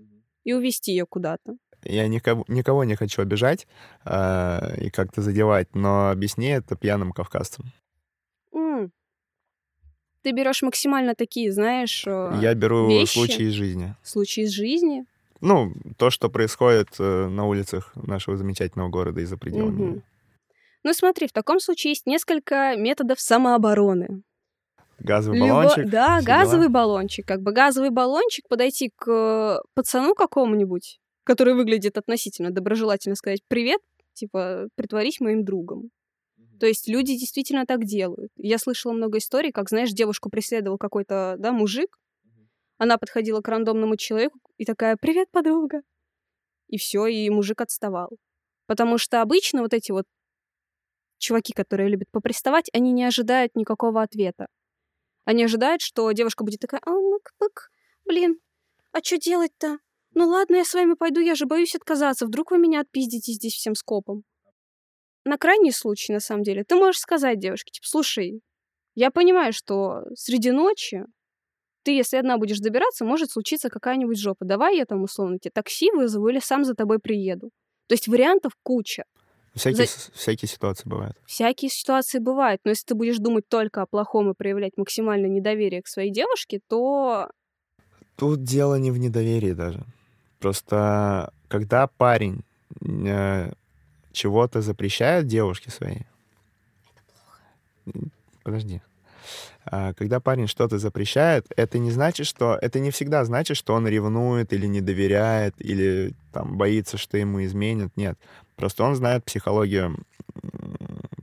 [0.43, 1.53] и увести ее куда-то.
[1.83, 3.67] Я никого, никого не хочу обижать
[4.05, 7.65] а, и как-то задевать, но объясни это пьяным кавказцам.
[10.23, 13.13] Ты берешь максимально такие, знаешь, э, Я беру вещи?
[13.13, 13.95] случаи из жизни.
[14.03, 15.05] случаи из жизни.
[15.41, 19.81] Ну, то, что происходит э, на улицах нашего замечательного города и за пределами.
[19.83, 20.03] Мгм.
[20.83, 24.21] Ну смотри, в таком случае есть несколько методов самообороны.
[24.99, 25.89] Газовый Любо- баллончик.
[25.89, 26.73] Да, все газовый дела.
[26.73, 27.25] баллончик.
[27.27, 33.79] Как бы газовый баллончик, подойти к э, пацану какому-нибудь, который выглядит относительно доброжелательно, сказать «Привет»,
[34.13, 35.89] типа «Притворись моим другом».
[36.61, 38.31] То есть люди действительно так делают.
[38.35, 41.97] Я слышала много историй, как, знаешь, девушку преследовал какой-то, да, мужик.
[42.77, 45.81] Она подходила к рандомному человеку и такая «Привет, подруга».
[46.67, 48.11] И все, и мужик отставал.
[48.67, 50.05] Потому что обычно вот эти вот
[51.17, 54.45] чуваки, которые любят поприставать, они не ожидают никакого ответа.
[55.25, 57.71] Они ожидают, что девушка будет такая, а, мык-пык,
[58.05, 58.39] блин,
[58.91, 59.79] а что делать-то?
[60.13, 63.53] Ну ладно, я с вами пойду, я же боюсь отказаться, вдруг вы меня отпиздите здесь
[63.53, 64.25] всем скопом.
[65.25, 68.41] На крайний случай, на самом деле, ты можешь сказать девушке, типа, слушай,
[68.95, 71.05] я понимаю, что среди ночи
[71.83, 74.45] ты, если одна будешь добираться, может случиться какая-нибудь жопа.
[74.45, 77.49] Давай я там условно тебе такси вызову или сам за тобой приеду.
[77.87, 79.03] То есть вариантов куча.
[79.55, 81.17] Всякие, За- всякие ситуации бывают.
[81.25, 85.81] Всякие ситуации бывают, но если ты будешь думать только о плохом и проявлять максимальное недоверие
[85.81, 87.29] к своей девушке, то
[88.15, 89.83] Тут дело не в недоверии даже.
[90.39, 92.43] Просто когда парень
[94.11, 96.05] чего-то запрещает девушке своей...
[97.85, 98.11] М,
[98.43, 98.81] Подожди.
[99.65, 102.57] А, Когда парень что-то запрещает, это не значит, что...
[102.61, 107.43] Это не всегда значит, что он ревнует или не доверяет, или там боится, что ему
[107.43, 107.91] изменят.
[107.95, 108.17] Нет.
[108.55, 109.97] Просто он знает психологию,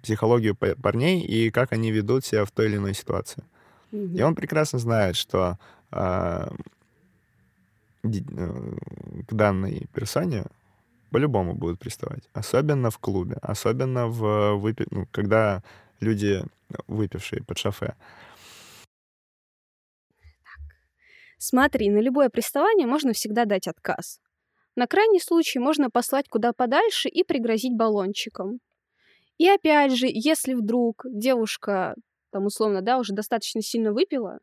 [0.03, 3.43] психологию па- парней и как они ведут себя в той или иной ситуации.
[3.91, 5.59] И он прекрасно знает, что
[5.91, 6.53] а,
[8.05, 8.09] э,
[9.27, 10.45] к данной персоне
[11.11, 12.29] по-любому будут приставать.
[12.33, 14.87] Особенно в клубе, особенно в выпи...
[14.91, 15.63] ну, когда
[16.01, 16.43] люди
[16.87, 17.95] выпившие под шофе.
[21.39, 24.21] Смотри, на любое приставание можно всегда дать отказ.
[24.75, 28.61] На крайний случай можно послать куда подальше и пригрозить баллончиком.
[29.39, 31.95] И опять же, если вдруг девушка
[32.31, 34.41] там условно, да, уже достаточно сильно выпила,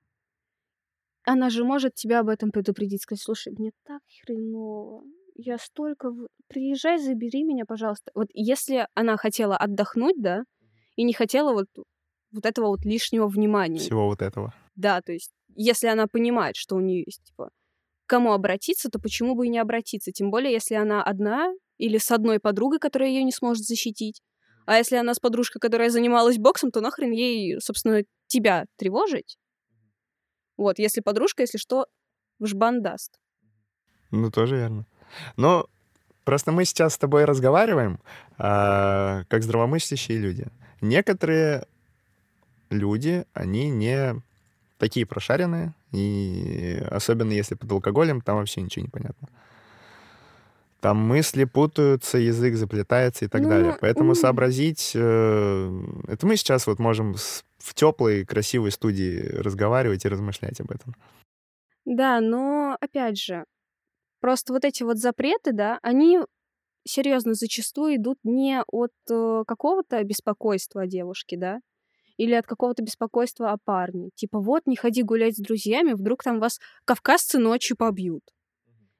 [1.24, 5.04] она же может тебя об этом предупредить, сказать, слушай, мне так хреново,
[5.36, 6.12] я столько...
[6.48, 8.12] Приезжай, забери меня, пожалуйста.
[8.16, 10.44] Вот если она хотела отдохнуть, да,
[10.96, 11.68] и не хотела вот,
[12.32, 13.80] вот этого вот лишнего внимания.
[13.80, 14.54] Всего вот этого.
[14.76, 17.50] Да, то есть, если она понимает, что у нее есть, типа,
[18.06, 20.12] к кому обратиться, то почему бы и не обратиться?
[20.12, 24.22] Тем более, если она одна или с одной подругой, которая ее не сможет защитить.
[24.66, 29.38] А если она с подружкой, которая занималась боксом, то нахрен ей, собственно, тебя тревожить?
[30.58, 31.88] Вот, если подружка, если что,
[32.40, 33.20] в жбан даст.
[34.12, 34.88] Ну, тоже верно.
[35.38, 35.68] Но
[36.24, 38.00] просто мы сейчас с тобой разговариваем
[38.38, 40.48] а, как здравомыслящие люди.
[40.82, 41.66] Некоторые
[42.70, 44.16] люди, они не
[44.78, 49.30] такие прошаренные, и особенно если под алкоголем, там вообще ничего не понятно.
[50.82, 53.78] Там мысли путаются, язык заплетается и так Ну, далее.
[53.82, 54.16] Поэтому м.
[54.16, 54.92] сообразить...
[54.94, 57.16] э, это мы сейчас вот можем
[57.58, 60.94] в теплой, красивой студии разговаривать и размышлять об этом.
[61.86, 63.46] Да, но, опять же,
[64.20, 66.20] просто вот эти вот запреты, да, они
[66.86, 71.60] серьезно зачастую идут не от э, какого-то беспокойства о девушке, да,
[72.18, 74.10] или от какого-то беспокойства о парне.
[74.16, 78.24] Типа, вот, не ходи гулять с друзьями, вдруг там вас кавказцы ночью побьют.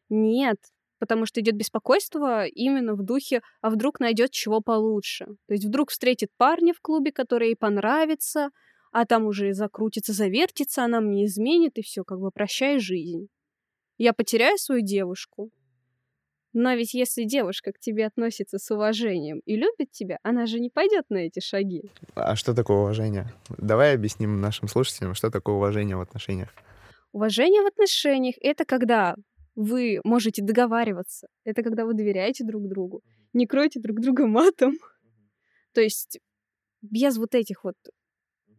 [0.10, 0.58] Нет,
[1.00, 5.26] потому что идет беспокойство именно в духе, а вдруг найдет чего получше.
[5.48, 8.50] То есть вдруг встретит парня в клубе, который ей понравится,
[8.92, 13.28] а там уже закрутится, завертится, она мне изменит, и все, как бы прощай жизнь.
[13.98, 15.52] Я потеряю свою девушку.
[16.54, 20.70] Но ведь если девушка к тебе относится с уважением и любит тебя, она же не
[20.70, 21.92] пойдет на эти шаги.
[22.16, 23.34] А что такое уважение?
[23.58, 26.50] Давай объясним нашим слушателям, что такое уважение в отношениях.
[27.12, 29.16] Уважение в отношениях— это когда
[29.56, 33.02] вы можете договариваться, это когда вы доверяете друг другу,
[33.34, 34.74] не кроете друг друга матом.
[35.74, 36.20] То есть
[36.82, 37.76] без вот этих вот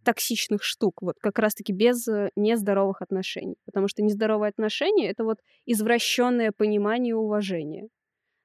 [0.06, 3.56] токсичных штук, вот как раз-таки без э, нездоровых отношений.
[3.64, 7.88] Потому что нездоровые отношения— это вот извращенное понимание и уважение.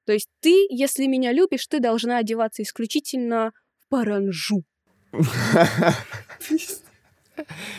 [0.04, 4.64] То есть ты, если меня любишь, ты должна одеваться исключительно в паранжу.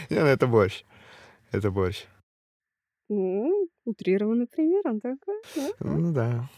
[0.09, 0.85] Не, ну это борщ.
[1.51, 2.05] Это борщ.
[3.09, 5.41] Утрированный пример, он такой.
[5.81, 6.49] Ну да.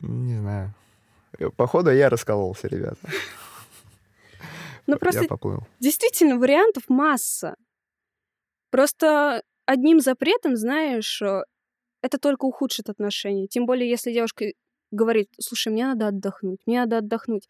[0.00, 0.74] Не знаю.
[1.38, 2.98] Э, Походу, я раскололся, ребята.
[4.88, 5.60] Ну Я просто поплыл.
[5.80, 7.54] Действительно, вариантов масса.
[8.70, 11.42] Просто одним запретом, знаешь, э,
[12.02, 13.46] это только ухудшит отношения.
[13.46, 14.46] Тем более, если девушка
[14.90, 17.48] говорит, слушай, мне надо отдохнуть, мне надо отдохнуть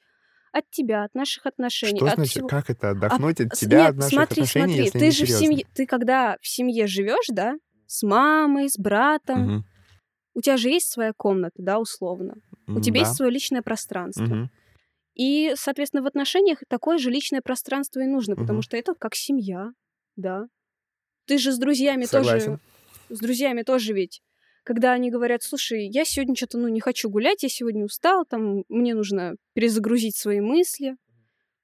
[0.53, 2.49] от тебя, от наших отношений, Что от значит, всего.
[2.49, 5.25] как это отдохнуть от С- тебя, нет, от наших смотри, отношений, смотри, если ты же
[5.25, 5.47] в серьезно?
[5.47, 7.55] семье, ты когда в семье живешь, да,
[7.87, 9.65] с мамой, с братом, Мгм.
[10.35, 12.35] у тебя же есть своя комната, да, условно.
[12.67, 13.07] У тебя Да.
[13.07, 14.23] есть свое личное пространство.
[14.25, 14.51] Мгм.
[15.19, 18.63] И, соответственно, в отношениях такое же личное пространство и нужно, потому Мгм.
[18.63, 19.73] что это как семья,
[20.17, 20.47] да.
[21.27, 22.45] Ты же с друзьями Согласен.
[22.47, 22.61] тоже,
[23.11, 24.23] с друзьями тоже ведь,
[24.63, 28.63] когда они говорят, слушай, я сегодня что-то, ну, не хочу гулять, я сегодня устал, там,
[28.69, 30.97] мне нужно перезагрузить свои мысли.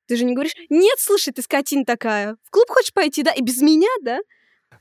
[0.07, 3.40] Ты же не говоришь, нет, слушай, ты скотина такая, в клуб хочешь пойти, да, и
[3.40, 4.19] без меня, да?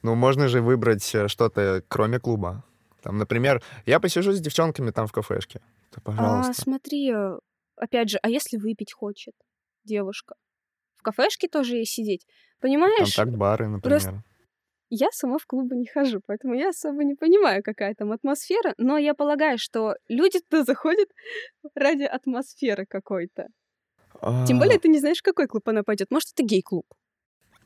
[0.01, 2.63] Ну, можно же выбрать э, что-то, кроме клуба.
[3.03, 5.61] Там, например, я посижу с девчонками там в кафешке.
[5.93, 6.51] Да, пожалуйста.
[6.51, 7.37] А смотри, э,
[7.75, 9.33] опять же, а если выпить хочет
[9.83, 10.35] девушка?
[10.97, 12.25] В кафешке тоже ей сидеть.
[12.59, 13.15] Понимаешь?
[13.15, 13.99] Контакт-бары, например.
[13.99, 14.23] просто-
[14.89, 18.97] Я сама в клубы не хожу, поэтому я особо не понимаю, какая там атмосфера, но
[18.97, 21.09] я полагаю, что люди туда заходят
[21.75, 23.47] ради атмосферы какой-то.
[24.47, 26.11] Тем А, более ты не знаешь, в какой клуб она пойдет.
[26.11, 26.85] Может, это гей-клуб.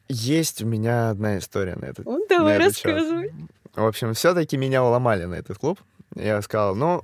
[0.10, 2.86] Есть у меня одна история на этот Он давай на этот счет.
[2.86, 3.32] рассказывай.
[3.76, 5.80] В общем, все-таки меня уломали на этот клуб.
[6.16, 7.02] Я сказал, ну,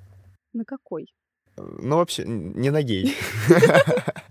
[0.54, 1.14] На какой?
[1.58, 3.16] Ну вообще, не на гей.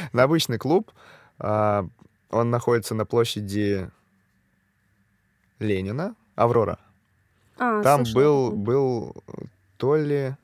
[0.12, 0.90] На обычный клуб.
[1.38, 1.86] А,
[2.30, 3.90] Он находится на площади
[5.58, 6.78] Ленина, Аврора.
[7.58, 9.24] А, Там слышала был, был
[9.76, 10.36] то ли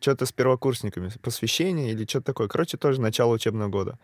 [0.00, 2.48] что-то с первокурсниками, посвящение или что-то такое.
[2.48, 3.98] Короче, тоже начало учебного года.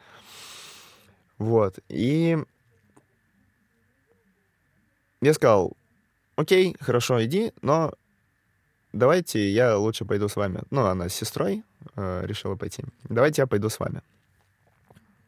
[1.39, 1.79] Вот.
[1.89, 2.39] И
[5.21, 5.77] я сказал,
[6.37, 7.93] окей, хорошо, иди, но
[8.93, 10.61] давайте я лучше пойду с вами.
[10.71, 11.63] Ну, она с сестрой
[11.97, 12.85] э, решила пойти.
[13.05, 14.01] Давайте я пойду с вами.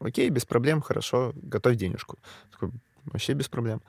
[0.01, 2.19] Окей, без проблем, хорошо, готовь денежку.
[2.53, 2.71] Такой,
[3.07, 3.81] вообще без проблем.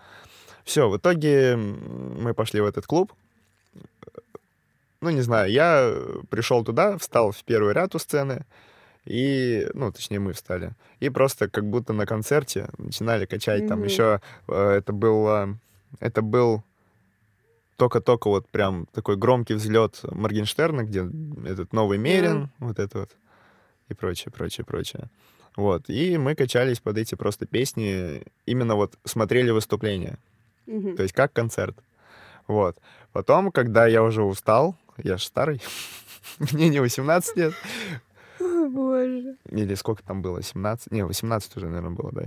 [0.64, 3.14] Все, в итоге мы пошли в этот клуб.
[5.02, 5.94] Ну, не знаю, я
[6.30, 8.46] пришел туда, встал в первый ряд у сцены,
[9.04, 10.72] и, ну, точнее, мы встали.
[11.00, 13.68] И просто как будто на концерте начинали качать.
[13.68, 13.88] Там Мгм.
[13.88, 15.58] еще это было...
[16.00, 16.64] Это был
[17.78, 21.10] только-только вот прям такой громкий взлет Моргенштерна, где
[21.46, 23.12] этот новый Мерин, вот это вот.
[23.90, 25.10] и прочее, прочее, прочее.
[25.56, 25.90] Вот.
[25.90, 30.18] И мы качались под эти просто песни, именно вот смотрели выступления.
[30.66, 30.96] Мгм.
[30.96, 31.78] То есть как концерт.
[32.48, 32.78] Вот.
[33.12, 35.62] Потом, когда я уже устал, я же старый,
[36.52, 37.54] мне не 18 лет,
[38.40, 39.38] О, боже.
[39.50, 40.92] или сколько там было, 17?
[40.92, 42.24] Не, 18 уже, наверное, было, да.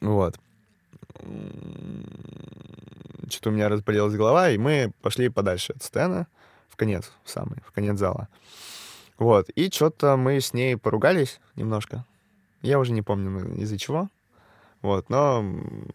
[0.00, 0.38] Вот.
[3.28, 6.26] Что-то у меня разболелась голова, и мы пошли подальше от сцены,
[6.68, 8.28] в конец, в самый, в конец зала.
[9.18, 9.48] Вот.
[9.50, 12.04] И что-то мы с ней поругались немножко.
[12.62, 14.08] Я уже не помню, из-за чего.
[14.82, 15.44] Вот, но,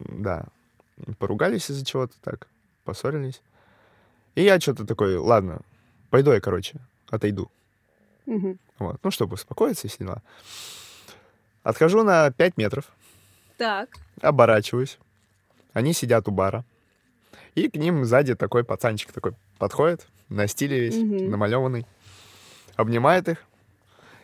[0.00, 0.46] да,
[1.18, 2.48] поругались из-за чего-то так,
[2.84, 3.40] поссорились.
[4.34, 5.60] И я что-то такой, ладно,
[6.10, 7.50] пойду я, короче, отойду.
[8.26, 8.58] Мгм.
[8.78, 8.98] Вот.
[9.02, 10.22] Ну, чтобы успокоиться и все дела.
[11.62, 12.90] Отхожу на 5 метров,
[13.56, 13.88] Так.
[14.20, 14.98] оборачиваюсь.
[15.72, 16.64] Они сидят у бара.
[17.54, 21.30] И к ним сзади такой пацанчик такой подходит, на стиле весь, Мгм.
[21.30, 21.86] намалеванный.
[22.76, 23.38] Обнимает их.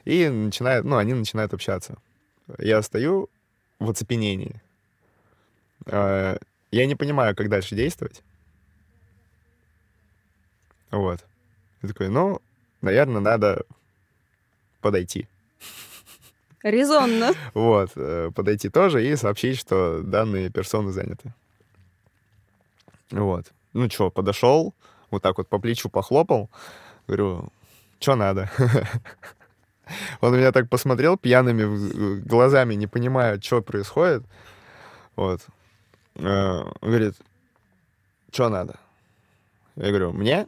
[0.05, 1.99] И начинает, ну, они начинают общаться.
[2.59, 3.29] Я стою
[3.79, 4.61] в оцепенении.
[5.87, 6.38] Э,
[6.71, 8.23] Я не понимаю, как дальше действовать.
[10.91, 11.25] Вот.
[11.83, 12.41] Я такой, ну,
[12.83, 13.64] наверное, надо
[14.81, 15.27] подойти.
[16.62, 17.33] Резонно.
[17.55, 21.33] Вот, э, подойти тоже и сообщить, что данные персоны заняты.
[23.11, 23.47] Вот.
[23.73, 24.75] Ну что, подошел,
[25.11, 26.49] вот так вот по плечу похлопал,
[27.07, 27.49] говорю,
[28.01, 28.51] что надо?
[30.21, 34.23] Он меня так посмотрел пьяными в- глазами, не понимая, что происходит.
[35.16, 35.40] Вот.
[36.16, 37.14] Э, Говорит,
[38.31, 38.79] что надо?
[39.77, 40.47] Я говорю, мне?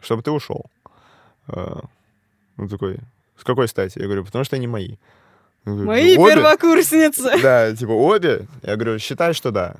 [0.00, 0.64] Чтобы ты ушел.
[1.48, 1.80] Э,
[2.58, 2.98] Он такой,
[3.38, 3.98] с какой стати?
[4.00, 4.96] Я говорю, потому что они мои.
[5.64, 7.40] Говорю, Мои «Обе?» первокурсницы.
[7.42, 8.46] Да, типа обе?
[8.62, 9.76] Я говорю, считай, что да.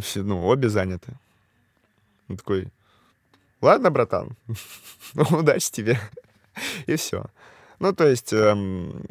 [0.00, 1.12] Все, ну, обе заняты.
[2.28, 2.68] Он такой,
[3.60, 4.36] ладно, братан,
[5.14, 5.98] ну, удачи тебе.
[6.86, 7.24] И все.
[7.80, 9.04] Ну, то есть эм,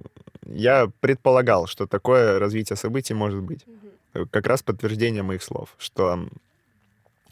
[0.46, 3.66] я предполагал, что такое развитие событий может быть.
[4.14, 6.28] Э, Как раз подтверждение моих слов, что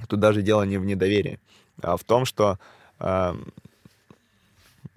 [0.08, 1.40] тут даже дело не в недоверии,
[1.82, 2.58] а в том, что
[3.00, 3.52] эм,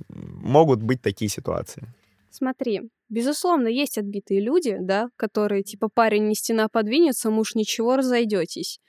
[0.08, 1.82] могут быть такие ситуации.
[2.30, 8.80] Смотри, безусловно, есть отбитые люди, да, которые типа парень не стена подвинется, муж ничего, разойдетесь.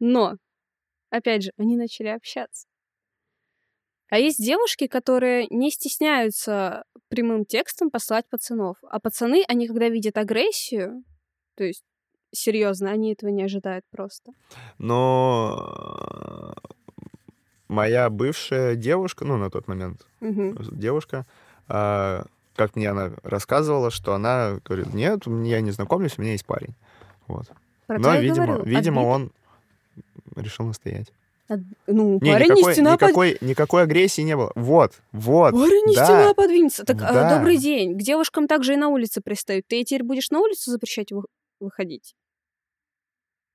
[0.00, 0.34] Но,
[1.10, 2.66] опять же, они начали общаться.
[4.10, 8.76] А есть девушки, которые не стесняются прямым текстом послать пацанов.
[8.82, 11.04] А пацаны, они когда видят агрессию,
[11.56, 11.84] то есть
[12.32, 14.32] серьезно, они этого не ожидают просто.
[14.78, 16.72] Но э,
[17.68, 20.56] моя бывшая девушка, ну, на тот момент Мгм.
[20.72, 21.26] девушка,
[21.68, 22.24] а,
[22.58, 26.74] как мне она рассказывала, что она говорит, нет, я не знакомлюсь, у меня есть парень.
[27.26, 27.46] Вот.
[27.86, 29.32] Про Но, видимо, говорю, видимо отбит-
[30.36, 31.10] он решил настоять.
[31.48, 34.52] от- Ну, Не, парень никакой, не стена под- никакой, никакой агрессии не было.
[34.54, 35.52] Вот, вот.
[35.52, 36.04] Парень не да.
[36.04, 36.84] стена подвинется.
[36.84, 37.38] Так, а, Да.
[37.38, 37.94] добрый день.
[37.96, 39.66] К девушкам также и на улице пристают.
[39.66, 41.24] Ты теперь будешь на улицу запрещать вы-
[41.60, 42.14] выходить?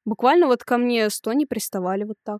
[0.05, 2.39] Буквально вот ко мне сто не приставали вот так.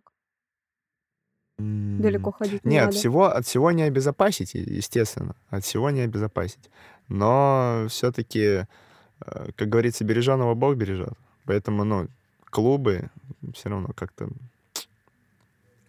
[1.58, 2.96] Далеко ходить не Нет, надо.
[2.96, 5.36] всего, от всего не обезопасить, естественно.
[5.50, 6.70] От всего не обезопасить.
[7.08, 8.64] Но все-таки,
[9.20, 11.14] как говорится, береженого Бог бережет.
[11.44, 12.08] Поэтому, ну,
[12.50, 13.10] клубы
[13.54, 14.28] все равно как-то...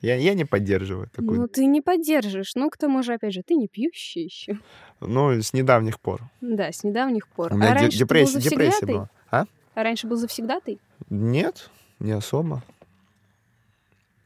[0.01, 1.39] Я, я не поддерживаю такую.
[1.39, 2.53] Ну, ты не поддержишь.
[2.53, 4.59] Ну, к тому же, опять же, ты не пьющий еще.
[4.99, 6.21] Ну, с недавних пор.
[6.41, 7.53] Да, с недавних пор.
[7.53, 9.09] У меня а раньше депрессия, ты был депрессия была.
[9.31, 9.45] А?
[9.73, 10.79] А раньше был завсегдатый?
[11.09, 12.61] Нет, не особо.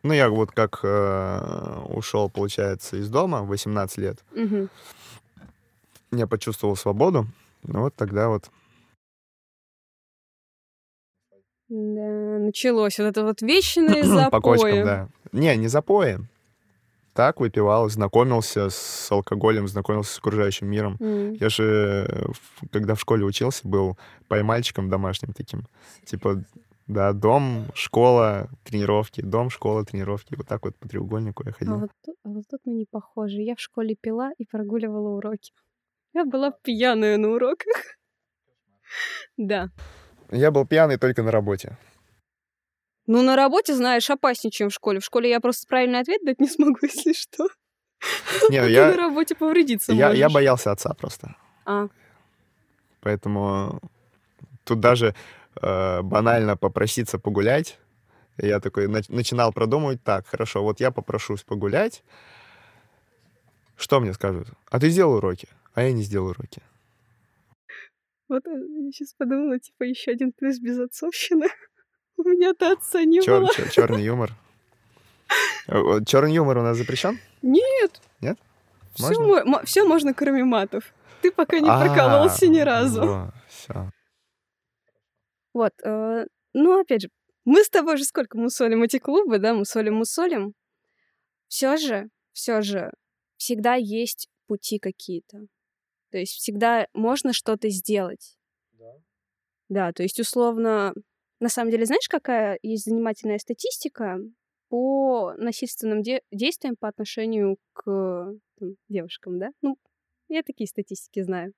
[0.04, 4.70] Ну, я вот как э, ушел, получается, из дома в 18 лет, Мгм.
[6.12, 7.28] я почувствовал свободу.
[7.64, 8.50] Ну, вот тогда вот
[11.70, 14.84] Да, началось вот это вот вечное по кочкам, запои.
[14.84, 15.08] да.
[15.32, 16.20] Не, не запои.
[17.14, 20.96] Так выпивал, знакомился с алкоголем, знакомился с окружающим миром.
[21.02, 21.34] М.
[21.34, 22.26] Я же, э,
[22.72, 23.98] когда в школе учился, был
[24.30, 25.64] поймальчиком домашним таким.
[26.06, 26.42] Типа,
[26.90, 30.34] да, дом, школа, тренировки, дом, школа, тренировки.
[30.36, 31.78] Вот так вот по треугольнику я А ходил.
[31.80, 33.42] вот, тут, а вот тут мы не похожи.
[33.42, 35.54] Я в школе пила и прогуливала уроки.
[36.14, 37.68] Я была пьяная на уроках.
[39.38, 39.70] Да.
[40.32, 41.78] Я был пьяный только на работе.
[43.06, 45.00] Ну, на работе, знаешь, опаснее, чем в школе.
[45.00, 47.48] В школе я просто правильный ответ дать не смогу, если что.
[48.50, 51.36] Не, А ну ты я, на работе повредиться я, я боялся отца просто.
[51.66, 51.88] А,
[53.02, 53.80] Поэтому
[54.64, 55.14] тут даже
[55.62, 57.80] э, банально попроситься погулять.
[58.38, 62.04] Я такой нач- начинал продумывать, так, хорошо, вот я попрошусь погулять.
[63.76, 64.48] Что мне скажут?
[64.70, 65.48] А ты сделал уроки?
[65.74, 66.62] А я не сделал уроки.
[68.28, 71.48] вот э, я сейчас подумала, типа, еще один плюс без отцовщины.
[72.18, 73.50] У меня-то отца не было.
[73.72, 74.32] черный юмор.
[76.06, 77.20] Черный юмор у нас запрещен?
[77.42, 78.02] Нет.
[78.20, 78.38] Нет?
[79.00, 79.64] Можно?
[79.64, 80.84] Все, можно, кроме матов.
[81.22, 83.32] Ты пока не прокололся ни А, разу.
[85.60, 87.10] Вот, э, ну, опять же,
[87.44, 90.54] мы с тобой же сколько мусолим эти клубы, да, мусолим, мусолим.
[91.50, 92.92] Все же, все же,
[93.36, 95.48] всегда есть пути какие-то.
[96.12, 98.38] То есть всегда можно что-то сделать.
[99.68, 100.94] Да, то есть условно,
[101.42, 104.18] на самом деле, знаешь, какая есть занимательная статистика
[104.70, 107.84] по насильственным де- действиям по отношению к
[108.60, 109.50] там, девушкам, да?
[109.62, 109.78] Ну,
[110.30, 111.52] я такие статистики знаю.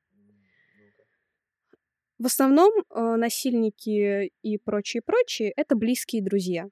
[2.22, 6.68] В основном э, насильники и прочие-прочие— это близкие друзья.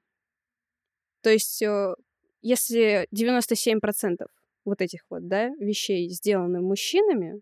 [1.22, 1.96] То есть э,
[2.40, 4.26] если 97%
[4.64, 7.40] вот этих вот, да, вещей сделаны мужчинами,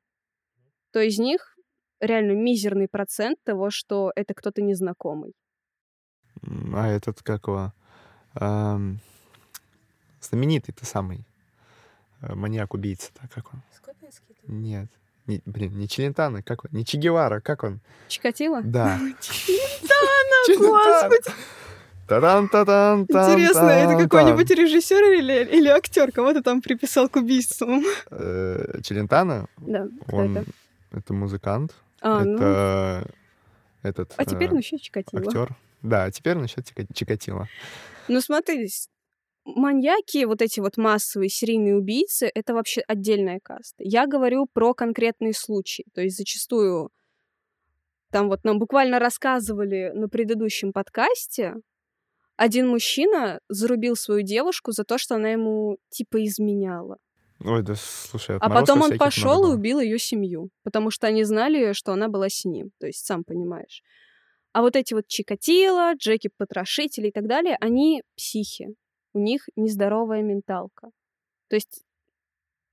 [0.90, 1.58] то из них
[2.00, 5.34] реально мизерный процент того, что это кто-то незнакомый.
[6.74, 7.74] А этот, как его,
[8.32, 9.00] ам,
[10.22, 11.26] знаменитый-то самый,
[12.22, 13.60] э, маньяк-убийца-то, как он?
[14.46, 14.88] Нет.
[15.28, 16.70] Не- блин, не Челентано, как он?
[16.72, 17.80] Не Че Гевара, как он?
[18.08, 18.62] Чикатило?
[18.62, 18.98] Да.
[19.20, 21.34] Челентано, господи!
[22.08, 26.10] Та-дан-та-дан, Интересно, это какой-нибудь режиссер или, или актер?
[26.10, 27.84] Кого ты там приписал к убийствам?
[28.10, 30.50] Э, Челентано, Да, он, это?
[30.92, 33.04] это музыкант, А, ну, это
[33.82, 35.20] этот а теперь э, насчет Чикатило.
[35.22, 35.54] актер.
[35.82, 37.46] Да, а теперь насчет Чика- Чикатило.
[38.08, 38.70] Ну, смотри,
[39.56, 43.76] маньяки, вот эти вот массовые серийные убийцы, это вообще отдельная каста.
[43.78, 45.84] Я говорю про конкретные случаи.
[45.94, 46.90] То есть зачастую
[48.10, 51.54] там вот нам буквально рассказывали на предыдущем подкасте,
[52.36, 56.98] один мужчина зарубил свою девушку за то, что она ему типа изменяла.
[57.44, 61.72] Ой, да слушай, А потом он пошел и убил ее семью, потому что они знали,
[61.72, 62.70] что она была с ним.
[62.78, 63.82] То есть, сам понимаешь.
[64.52, 68.68] А вот эти вот Чикатило, Джеки Потрошители и так далее, они психи.
[69.14, 70.90] У них нездоровая менталка.
[71.48, 71.84] То есть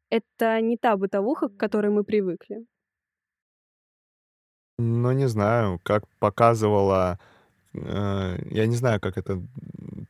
[0.10, 2.66] это не та бытовуха, к которой мы привыкли.
[4.78, 7.20] Ну, не знаю, как показывала,
[7.74, 9.42] э, я не знаю, как это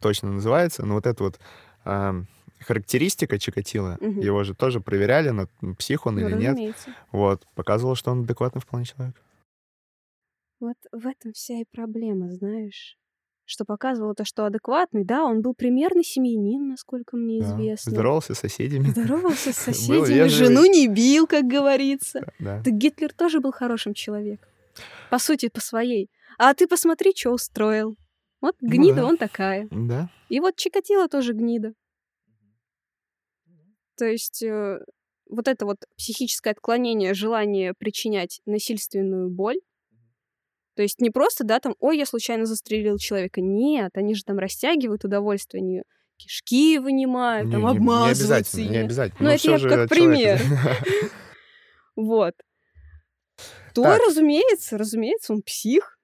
[0.01, 1.39] точно называется, но вот эта вот
[1.85, 2.27] ам,
[2.61, 4.27] характеристика Чикатило, Мгм.
[4.27, 5.47] его же тоже проверяли, на
[5.77, 6.59] псих он Ну, или нет.
[6.67, 6.95] разумеется.
[7.11, 9.15] Вот, показывало, что он адекватный вполне человек.
[10.59, 12.97] Вот в этом вся и проблема, знаешь.
[13.47, 17.45] Что показывало то, что адекватный, да, он был примерный семьянин, насколько мне Да.
[17.45, 17.91] известно.
[17.91, 18.89] Здоровался с соседями.
[18.89, 22.21] Здоровался с соседями, жену не бил, как говорится.
[22.39, 22.63] Да.
[22.63, 24.49] Так Гитлер тоже был хорошим человеком.
[25.11, 26.09] По сути, по своей.
[26.39, 27.95] А ты посмотри, что устроил.
[28.41, 29.05] Вот Ну гнида да.
[29.05, 29.67] он такая.
[29.71, 30.09] Да.
[30.29, 31.73] И вот Чикатило тоже гнида.
[33.97, 34.79] То есть э,
[35.29, 39.57] вот это вот психическое отклонение, желание причинять насильственную боль,
[40.75, 43.41] то есть не просто, да, там, ой, я случайно застрелил человека.
[43.41, 45.81] Нет, они же там растягивают удовольствие, они
[46.17, 48.23] кишки вынимают, Не- там не- не обмазываются.
[48.23, 49.17] обязательно, не обязательно.
[49.19, 50.41] Ну, Но это я как человек-
[51.95, 52.33] Вот.
[53.73, 55.97] То, разумеется, разумеется, он псих.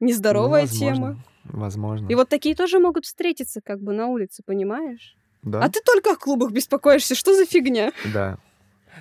[0.00, 1.24] Ну, Нездоровая возможно, тема.
[1.44, 2.08] Возможно.
[2.08, 5.14] И вот такие тоже могут встретиться как бы на улице, понимаешь?
[5.42, 5.60] Да.
[5.62, 7.14] А ты только о клубах беспокоишься.
[7.14, 7.92] Что за фигня?
[8.12, 8.38] Да.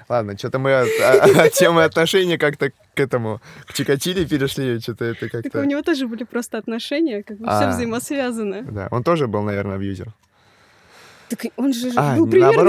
[0.09, 5.05] Ладно, что-то мы от, а- от темы отношений как-то к этому, к Чикатиле перешли, что-то
[5.05, 5.65] это Так у как-то...
[5.65, 7.71] него тоже были просто отношения, как бы все А.
[7.71, 8.63] взаимосвязано.
[8.63, 10.13] Да, он тоже был, наверное, абьюзер.
[11.29, 12.25] Так он же А, был.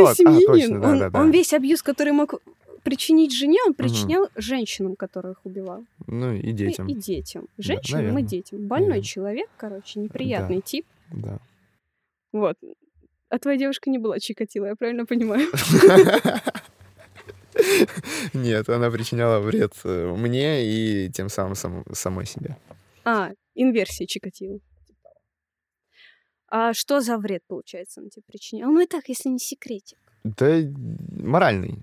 [0.06, 0.46] А, семьянин.
[0.46, 1.20] точно, да, он, да, да.
[1.20, 2.34] он весь абьюз, который мог
[2.82, 5.84] причинить жене, он причинял женщинам, которых убивал.
[6.06, 6.86] Ну, и детям.
[6.88, 7.46] И, детям.
[7.58, 8.22] Женщинам и наверное.
[8.28, 8.66] детям.
[8.66, 10.86] Больной человек, короче, неприятный тип.
[11.12, 11.38] Да.
[12.32, 12.56] Вот.
[13.30, 15.48] А твоя девушка не была Чикатило, я правильно понимаю?
[18.34, 22.56] Нет, она причиняла вред э, мне и тем самым сам- самой себе.
[23.04, 24.60] А, инверсия Чикатило.
[26.50, 28.70] А что за вред, получается, она тебе причиняла?
[28.70, 29.98] Ну и так, если не секретик.
[30.24, 30.58] Да
[31.10, 31.78] моральный.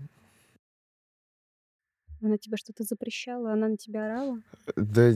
[2.25, 4.41] Она тебе что-то запрещала, она на тебя орала?
[4.75, 5.11] Да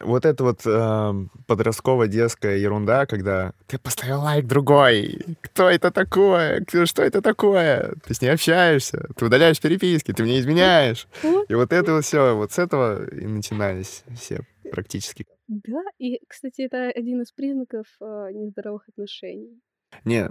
[0.00, 7.02] вот это вот эм, подростково-детская ерунда, когда ты поставил лайк другой, кто это такое, что
[7.02, 11.06] это такое, ты с ней общаешься, ты удаляешь переписки, ты мне изменяешь.
[11.50, 15.26] И вот это вот все, вот с этого и начинались все практически.
[15.48, 19.60] Да, и, кстати, это один из признаков э, нездоровых отношений.
[20.06, 20.30] Не,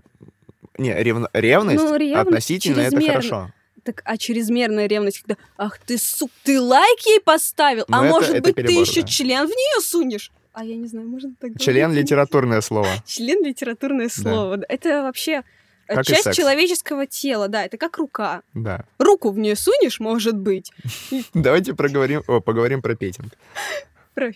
[0.80, 3.52] не ревно- ревность Ну, ревность относительно это хорошо.
[3.84, 8.14] Так, а чрезмерная ревность, когда, ах ты, сук, ты лайк ей поставил, Ну, а это-
[8.14, 9.08] может это быть, ты перебор, еще да.
[9.08, 10.32] член в нее сунешь?
[10.54, 12.04] А я не знаю, можно так Член говорить?
[12.06, 12.88] литературное слово.
[13.06, 14.58] Член литературное слово.
[14.58, 14.66] да.
[14.70, 15.44] Это вообще
[15.88, 18.42] э, Как часть человеческого тела, да, это как рука.
[18.54, 18.84] Да.
[19.00, 20.72] Руку в нее сунешь, может быть.
[21.34, 23.32] Давайте проговорим, о, поговорим про петинг.
[24.14, 24.34] Про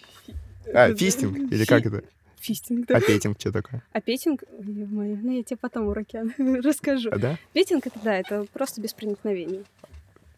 [0.73, 1.51] А, фистинг?
[1.51, 2.01] Или как это?
[2.45, 2.97] Фистинг, да.
[2.97, 3.81] А петинг что такое?
[3.91, 6.17] А петинг, ну я тебе потом уроки
[6.61, 7.09] расскажу.
[7.11, 7.37] А, да?
[7.53, 9.63] Петинг это да, это просто без проникновения.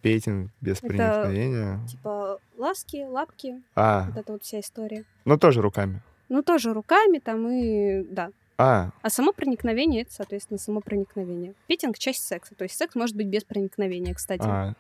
[0.02, 1.80] Петинг без Это- проникновения.
[1.88, 5.04] Типа ласки, лапки, А, вот эта вот вся история.
[5.26, 6.02] ну тоже руками.
[6.30, 8.30] Ну тоже руками там и да.
[8.58, 11.54] А, А само проникновение это, соответственно, само проникновение.
[11.68, 14.42] Петинг часть секса, то есть секс может быть без проникновения, кстати.
[14.46, 14.74] а.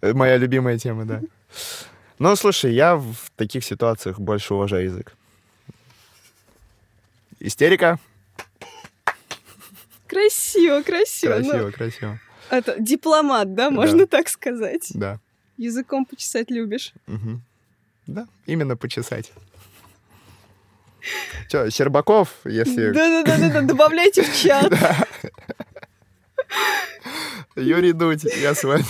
[0.00, 1.20] Э, Моя любимая тема, да.
[2.20, 5.16] Ну, слушай, я в таких ситуациях больше уважаю язык.
[7.44, 7.98] Истерика?
[10.06, 11.34] Красиво, красиво.
[11.40, 12.20] ну, Красиво, красиво.
[12.48, 14.90] это дипломат, да, можно так сказать.
[14.94, 15.20] Да.
[15.58, 16.94] Языком почесать любишь.
[17.06, 17.42] Мгм.
[18.06, 19.30] Да, именно почесать.
[21.50, 22.92] Че, Щербаков, если...
[22.92, 24.72] Да-да-да, добавляйте в чат.
[27.56, 28.84] Юрий Дудь, я с вами.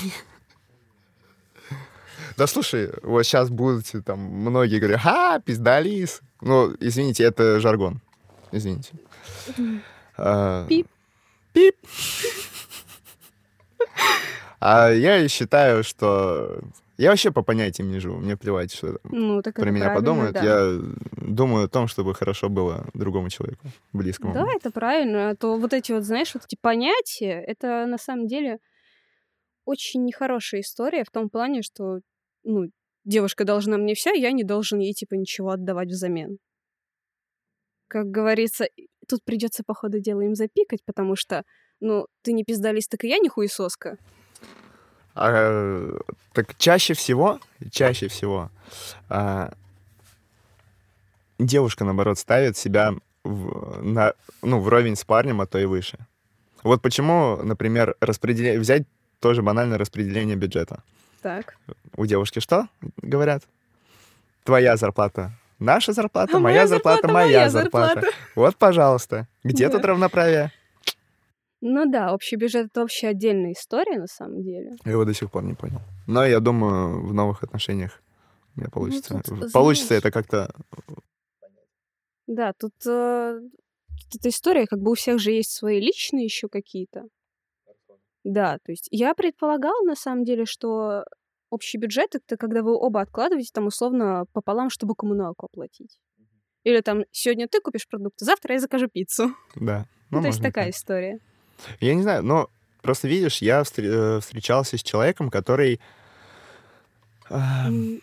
[2.36, 6.20] Да слушай, вот сейчас будут там многие говорят, ха, пиздалис.
[6.40, 8.00] Ну, извините, это жаргон.
[8.54, 8.92] Извините.
[10.16, 10.86] А, Пип.
[11.52, 11.76] Пип.
[14.60, 16.60] А я считаю, что...
[16.96, 18.18] Я вообще по понятиям не живу.
[18.18, 20.34] Мне плевать, что Ну, так про меня подумают.
[20.34, 20.42] да.
[20.42, 20.80] Я
[21.16, 24.32] думаю о том, чтобы хорошо было другому человеку, близкому.
[24.32, 25.30] Да, это правильно.
[25.30, 28.58] А то вот эти вот, знаешь, вот эти понятия, это на самом деле
[29.64, 31.98] очень нехорошая история в том плане, что,
[32.44, 32.68] ну,
[33.04, 36.38] девушка должна мне вся, я не должен ей, типа, ничего отдавать взамен.
[37.94, 38.66] Как говорится,
[39.08, 41.44] тут придется по ходу дела им запикать, потому что,
[41.78, 43.98] ну, ты не пиздалист, так и я не хуесоска.
[45.14, 45.96] А,
[46.32, 47.38] так чаще всего,
[47.70, 48.50] чаще всего
[49.08, 49.52] а,
[51.38, 55.96] девушка, наоборот, ставит себя в, на, ну, вровень с парнем, а то и выше.
[56.64, 58.58] Вот почему, например, распределя...
[58.58, 58.88] взять
[59.20, 60.82] тоже банальное распределение бюджета.
[61.22, 61.56] Так.
[61.96, 62.66] У девушки что
[62.96, 63.44] говорят?
[64.42, 68.02] Твоя зарплата наша зарплата, А моя зарплата, моя зарплата.
[68.34, 69.26] Вот, пожалуйста.
[69.44, 69.74] Где Да.
[69.76, 70.50] тут равноправие?
[71.60, 74.72] Ну да, общий бюджет— это вообще отдельная история, на самом деле.
[74.84, 75.80] Я его до сих пор не понял.
[76.06, 78.02] Но я думаю, в новых отношениях
[78.56, 79.14] у меня получится.
[79.14, 80.50] Ну, тут, получится знаешь- это как-то...
[82.26, 86.48] Да, тут, э, тут эта история, как бы у всех же есть свои личные еще
[86.48, 87.04] какие-то.
[88.24, 91.04] Да, то есть я предполагала на самом деле, что
[91.54, 95.98] общий бюджет это когда вы оба откладываете там условно пополам, чтобы коммуналку оплатить.
[96.64, 99.34] Или там сегодня ты купишь продукты, завтра я закажу пиццу.
[99.54, 99.86] Да.
[100.10, 100.74] Ну, то есть такая так.
[100.74, 101.18] история.
[101.80, 102.48] Я не знаю, но
[102.82, 105.80] просто видишь, я встр- э, встречался с человеком, который...
[107.30, 108.00] М,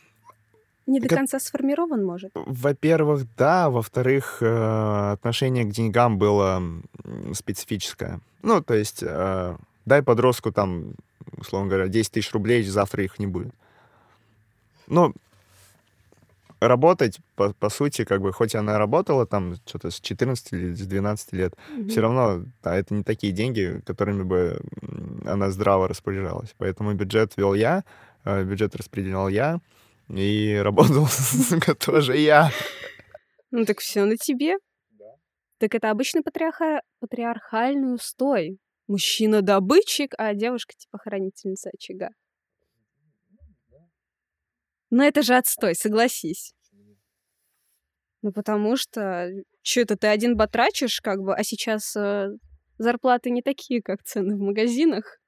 [0.87, 2.31] Не до как- конца сформирован, может.
[2.33, 3.69] Во-первых, да.
[3.69, 6.61] Во-вторых, э, отношение к деньгам было
[7.33, 8.19] специфическое.
[8.41, 10.95] Ну, то есть, э, дай подростку там,
[11.37, 13.53] условно говоря, 10 тысяч рублей, завтра их не будет.
[14.87, 15.13] Ну,
[16.59, 20.85] работать, по, по сути, как бы, хоть она работала там что-то с 14 или с
[20.85, 21.89] 12 лет, Мгм.
[21.89, 24.61] все равно да, это не такие деньги, которыми бы
[25.25, 26.53] она здраво распоряжалась.
[26.57, 27.83] Поэтому бюджет вел я,
[28.25, 29.59] э, бюджет распределял я,
[30.09, 31.07] и работал
[31.79, 32.51] тоже я.
[33.49, 34.55] Ну так все на тебе.
[35.57, 36.81] Так это обычный патриарха...
[36.99, 38.57] патриархальный устой.
[38.87, 42.09] Мужчина добытчик, а девушка типа хранительница очага.
[44.89, 46.53] Но это же отстой, согласись.
[48.21, 49.31] Ну потому что
[49.63, 52.29] что это ты один батрачишь, как бы, а сейчас э,
[52.77, 55.19] зарплаты не такие, как цены в магазинах.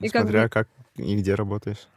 [0.00, 1.88] И как Смотря бы- как и где работаешь.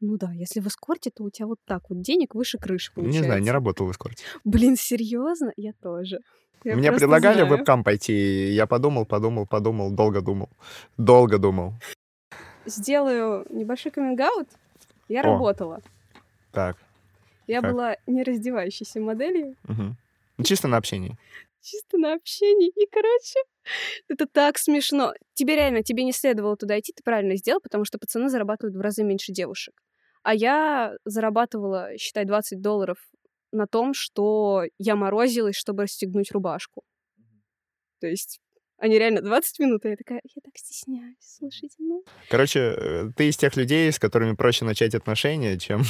[0.00, 3.20] Ну да, если в эскорте, то у тебя вот так вот денег выше крыши получается.
[3.20, 4.24] Не знаю, не работал в эскорте.
[4.42, 5.52] Блин, серьезно?
[5.56, 6.18] Я тоже.
[6.64, 7.48] Я Мне предлагали знаю.
[7.48, 10.48] в вебкам пойти, и я подумал, подумал, подумал, долго думал.
[10.96, 11.74] Долго думал.
[12.64, 14.20] Сделаю небольшой каминг
[15.08, 15.24] Я О.
[15.24, 15.80] работала.
[16.52, 16.76] Так.
[17.46, 17.72] Я Как?
[17.72, 19.56] была не раздевающейся моделью.
[19.66, 21.16] Ну, Чисто на общении.
[21.60, 22.68] чисто на общении.
[22.68, 23.38] И, короче,
[24.08, 25.14] это так смешно.
[25.34, 28.80] Тебе реально, тебе не следовало туда идти, ты правильно сделал, потому что пацаны зарабатывают в
[28.80, 29.74] разы меньше девушек.
[30.22, 32.98] А я зарабатывала, считай, 20 долларов
[33.52, 36.82] на том, что я морозилась, чтобы расстегнуть рубашку.
[38.00, 38.40] То есть
[38.78, 42.02] они реально 20 минут, и я такая, я так стесняюсь, слушайте, ну.
[42.28, 45.82] Короче, э, ты из тех людей, с которыми проще начать отношения, чем...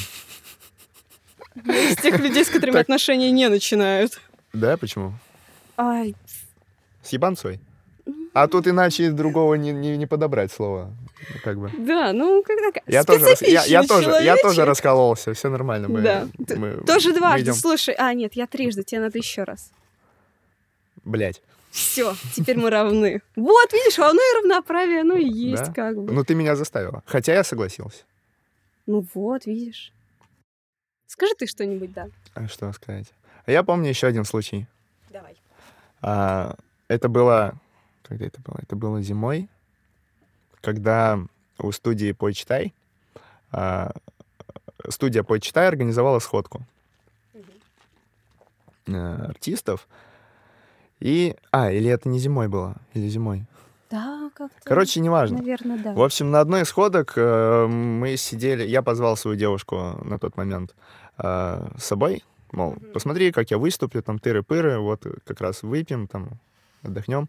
[1.64, 2.82] Я из тех людей, с которыми Так.
[2.82, 4.20] отношения не начинают.
[4.52, 5.14] Да, почему?
[5.78, 6.14] Ай,
[7.02, 7.60] С ебанцой?
[8.34, 10.94] А тут иначе другого не, не, не подобрать слова.
[11.30, 11.70] Ну, Как бы.
[11.78, 12.82] да, ну как так.
[12.86, 15.88] Я тоже, я, я тоже, я тоже раскололся, все нормально.
[15.88, 16.28] Мы, Да.
[16.56, 17.54] Мы- Тоже дважды, идем.
[17.54, 17.94] слушай.
[17.98, 19.70] А, нет, я трижды, тебе надо еще раз.
[21.04, 21.40] Блять.
[21.70, 23.22] Все, теперь мы равны.
[23.36, 25.72] Вот, видишь, оно и равноправие, оно и есть Да?
[25.72, 26.12] как бы.
[26.12, 27.02] Ну, ты меня заставила.
[27.06, 28.02] Хотя я согласился.
[28.86, 29.92] Ну вот, видишь.
[31.06, 32.08] Скажи ты что-нибудь, да.
[32.34, 33.06] А что сказать?
[33.46, 34.66] Я помню еще один случай.
[35.10, 35.36] Давай.
[36.02, 36.56] А,
[36.88, 37.54] это было...
[38.02, 38.58] Когда это было?
[38.62, 39.48] Это было зимой,
[40.62, 41.18] когда
[41.58, 42.72] у студии «Почитай»
[43.50, 43.92] а,
[44.88, 46.62] студия «Почитай» организовала сходку
[48.86, 49.86] э, артистов.
[51.00, 51.36] И...
[51.50, 52.76] А, или это не зимой было?
[52.94, 53.44] Или зимой?
[53.90, 54.60] Да, как-то.
[54.64, 55.38] Короче, неважно.
[55.38, 55.92] Наверное, да.
[55.92, 60.36] В общем, на одной из ходок э, мы сидели, я позвал свою девушку на тот
[60.36, 60.74] момент
[61.18, 66.30] э, с собой, мол, посмотри, как я выступлю, там тыры-пыры, вот как раз выпьем, там
[66.82, 67.28] отдохнем.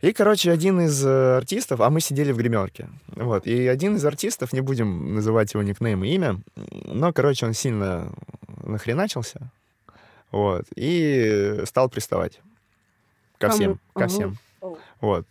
[0.00, 4.04] И, короче, один из э, артистов, а мы сидели в гримерке, вот, и один из
[4.04, 6.40] артистов, не будем называть его никнейм и имя,
[6.84, 8.12] но, короче, он сильно
[8.62, 9.50] нахреначился,
[10.30, 12.40] вот, и стал приставать
[13.38, 14.38] ко всем, ко всем.
[15.00, 15.26] Вот.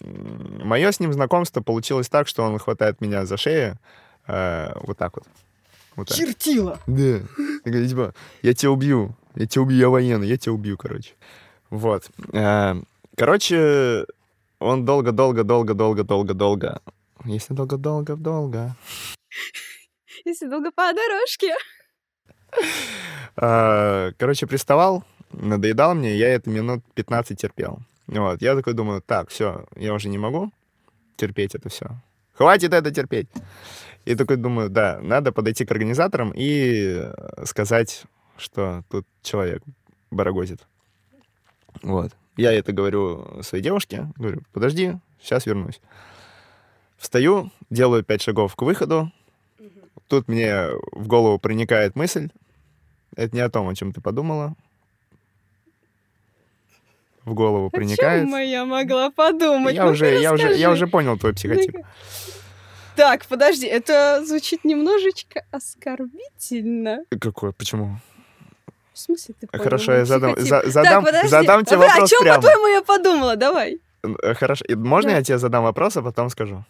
[0.00, 3.78] Мое с ним знакомство получилось так, что он хватает меня за шею
[4.26, 5.26] э, вот так вот.
[5.96, 6.16] Вот так.
[6.16, 6.78] Чертила!
[6.86, 7.18] Да.
[7.64, 9.16] И говорит, типа, я тебя убью.
[9.34, 11.14] Я тебя убью, я военный, я тебя убью, короче.
[11.70, 12.08] Вот.
[13.18, 14.06] Короче,
[14.60, 16.80] он долго-долго-долго-долго-долго-долго.
[17.24, 18.76] Если долго-долго-долго.
[20.24, 21.52] Если долго по дорожке.
[23.36, 25.02] Э, Короче, приставал,
[25.32, 27.80] надоедал мне, я это минут 15 терпел.
[28.06, 28.40] Вот.
[28.40, 30.52] Я такой думаю, так, все, я уже не могу
[31.16, 31.88] терпеть это все.
[32.34, 33.26] Хватит это терпеть.
[34.04, 37.10] И такой думаю, да, надо подойти к организаторам и
[37.44, 38.04] сказать,
[38.36, 39.64] что тут человек
[40.12, 40.60] барагозит.
[41.82, 42.12] Вот.
[42.38, 45.80] Я это говорю своей девушке, говорю, подожди, сейчас вернусь.
[46.96, 49.10] Встаю, делаю пять шагов к выходу.
[50.06, 52.28] Тут мне в голову проникает мысль.
[53.16, 54.54] Это не о том, о чем ты подумала.
[57.24, 58.22] В голову проникает.
[58.22, 59.74] О чем я могла подумать?
[59.74, 61.76] Я Ну, уже, я уже, я уже понял твой психотип.
[62.94, 67.00] Так, подожди, это звучит немножечко оскорбительно.
[67.20, 67.52] Какой?
[67.52, 67.98] Почему?
[68.98, 72.08] В смысле ты понял Хорошо, я задам, за- задам, так, задам тебе Вы- вопрос О
[72.08, 72.42] чем, прямо.
[72.42, 73.36] по-твоему, я подумала?
[73.36, 73.78] Давай.
[74.02, 74.64] Э, Хорошо.
[74.76, 75.16] Можно Да.
[75.18, 76.64] я тебе задам вопрос, а потом скажу?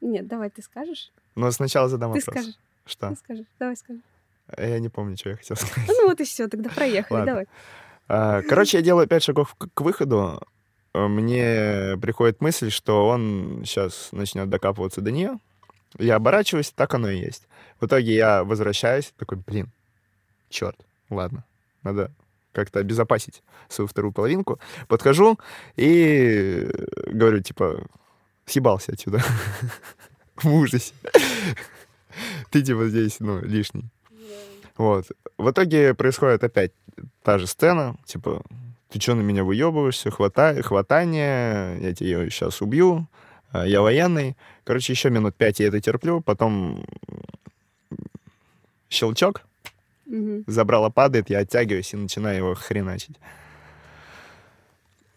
[0.00, 1.12] Нет, давай, ты скажешь?
[1.36, 2.34] Но сначала задам Ты вопрос.
[2.34, 3.08] скажешь, Что?
[3.10, 3.46] ты скажешь.
[3.60, 4.00] Давай скажи.
[4.58, 5.88] Я не помню, что я хотел сказать.
[5.88, 7.26] Ну вот и все, тогда проехали, Ладно.
[7.32, 7.46] давай.
[8.08, 10.42] А, Короче, я делаю пять шагов к выходу.
[10.92, 15.38] Мне приходит мысль, что он сейчас начнет докапываться до нее.
[15.96, 17.46] Я оборачиваюсь, так оно и есть.
[17.80, 19.68] В итоге я возвращаюсь, такой, блин,
[20.48, 20.76] черт,
[21.10, 21.44] ладно,
[21.82, 22.10] надо
[22.52, 24.58] как-то обезопасить свою вторую половинку.
[24.88, 25.38] Подхожу
[25.76, 26.68] и
[27.06, 27.86] говорю, типа,
[28.46, 29.22] съебался отсюда.
[30.36, 30.94] В ужасе.
[32.50, 33.84] Ты, типа, здесь, ну, лишний.
[34.76, 35.06] Вот.
[35.38, 36.72] В итоге происходит опять
[37.22, 38.42] та же сцена, типа,
[38.90, 43.06] ты что на меня выебываешься, хватай, хватание, я тебя сейчас убью,
[43.52, 44.36] а, я военный.
[44.64, 46.84] Короче, еще минут пять я это терплю, потом
[48.88, 49.42] щелчок,
[50.10, 50.44] Мгм.
[50.48, 53.16] забрало падает, я оттягиваюсь и начинаю его хреначить.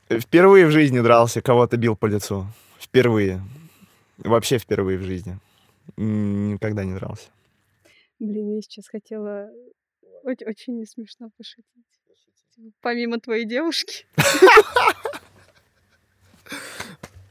[0.08, 2.46] Впервые в жизни дрался, кого-то бил по лицу.
[2.80, 3.42] Впервые.
[4.18, 5.40] Вообще впервые в жизни.
[5.98, 7.30] Никогда не дрался.
[8.20, 9.50] Блин, я сейчас хотела
[10.24, 11.66] очень, очень не смешно пошутить.
[12.82, 14.06] Помимо твоей девушки.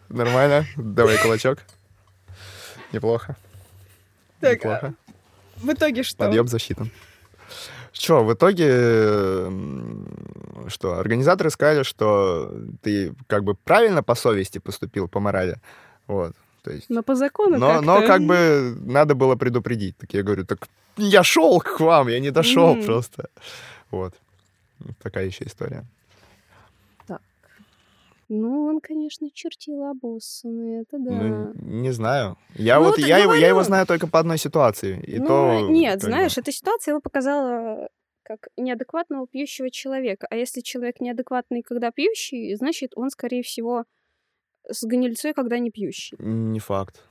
[0.08, 0.66] Нормально?
[0.76, 1.60] Давай кулачок.
[2.92, 3.36] Неплохо.
[4.40, 4.94] Так, Неплохо.
[5.56, 6.18] В итоге что?
[6.18, 6.90] Подъем засчитан.
[8.02, 8.66] Что, в итоге,
[10.66, 12.50] что, организаторы сказали, что
[12.82, 15.60] ты как бы правильно по совести поступил, по морали.
[16.08, 16.32] Вот,
[16.64, 16.86] то есть...
[16.90, 17.86] Но по закону Но, как-то.
[17.86, 19.96] но как бы надо было предупредить.
[19.98, 22.84] Так я говорю, так я шел к вам, я не дошел Мгм.
[22.84, 23.28] просто.
[23.92, 24.14] Вот.
[25.02, 25.84] Такая еще история.
[28.34, 31.10] Ну, он, конечно, чертил обоссанный, это да.
[31.10, 32.38] Ну, не знаю.
[32.54, 35.02] Я Ну, вот я его, я его знаю только по одной ситуации.
[35.06, 35.68] И Ну, то.
[35.68, 37.88] нет, бы, знаешь, эта ситуация его показала
[38.22, 40.26] как неадекватного пьющего человека.
[40.30, 43.84] А если человек неадекватный, когда пьющий, значит, он, скорее всего,
[44.66, 46.16] с гнильцой, когда не пьющий.
[46.18, 47.04] Не факт.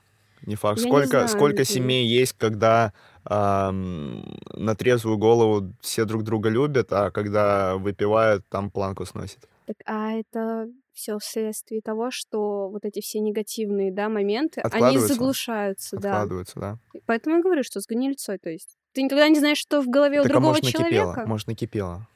[0.44, 0.78] Не факт.
[0.80, 2.92] Я не сколько знаю, сколько семей есть, когда
[3.24, 9.48] ам, на трезвую голову все друг друга любят, а когда выпивают, там планку сносит.
[9.66, 15.96] Так, а это все вследствие того, что вот эти все негативные, да, моменты, они заглушаются,
[15.96, 16.10] да.
[16.10, 16.78] Откладываются, да.
[17.06, 20.20] Поэтому я говорю, что с гнильцой, то есть ты никогда не знаешь, что в голове
[20.20, 20.90] у так а другого может накипело?
[20.90, 21.26] человека.
[21.26, 22.08] Может накипело?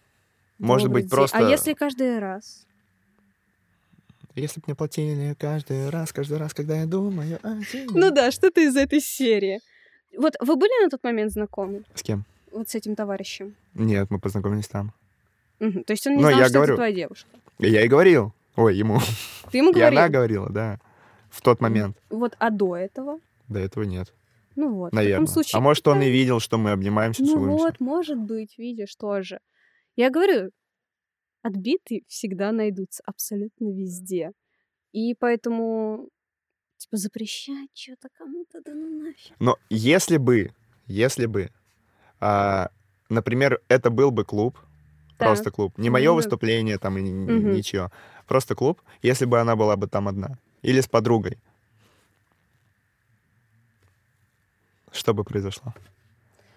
[0.58, 1.16] Может Добрый быть, день.
[1.16, 1.38] просто...
[1.38, 2.66] А если каждый раз?
[4.34, 7.38] Если бы мне платили каждый раз, каждый раз, когда я думаю
[7.72, 7.86] тебе.
[7.90, 9.60] Ну да, что-то из этой серии.
[10.16, 11.84] Вот вы были на тот момент знакомы?
[11.94, 12.24] С кем?
[12.52, 13.54] Вот с этим товарищем?
[13.74, 14.92] Нет, мы познакомились там.
[15.58, 15.84] Мгм.
[15.84, 16.74] То есть он не Но знал, я что говорю.
[16.74, 17.28] это твоя девушка?
[17.58, 18.34] Я и говорил.
[18.56, 18.98] Ой, ему.
[19.50, 19.98] Ты ему И говорил?
[19.98, 20.80] она говорила, да.
[21.30, 21.96] В тот момент.
[22.10, 23.20] Вот, а до этого?
[23.48, 24.14] До этого нет.
[24.54, 24.92] Ну вот.
[24.92, 25.26] Наверное.
[25.26, 25.58] случае...
[25.58, 27.64] А может, он и видел, что мы обнимаемся, Ну целуемся.
[27.64, 29.40] вот, может быть, видишь, тоже.
[29.96, 30.50] Я говорю,
[31.42, 34.32] отбитые всегда найдутся абсолютно везде.
[34.92, 36.08] И поэтому,
[36.78, 39.34] типа, запрещать что-то кому-то, да ну нафиг.
[39.38, 40.52] Но если бы,
[40.86, 41.50] если бы,
[42.18, 42.70] а,
[43.10, 44.58] например, это был бы клуб,
[45.18, 45.28] Так.
[45.28, 47.52] просто клуб, не мое Ну выступление там и Мгм.
[47.52, 47.90] ничего,
[48.26, 51.38] просто клуб, если бы она была бы там одна или с подругой,
[54.92, 55.74] что бы произошло?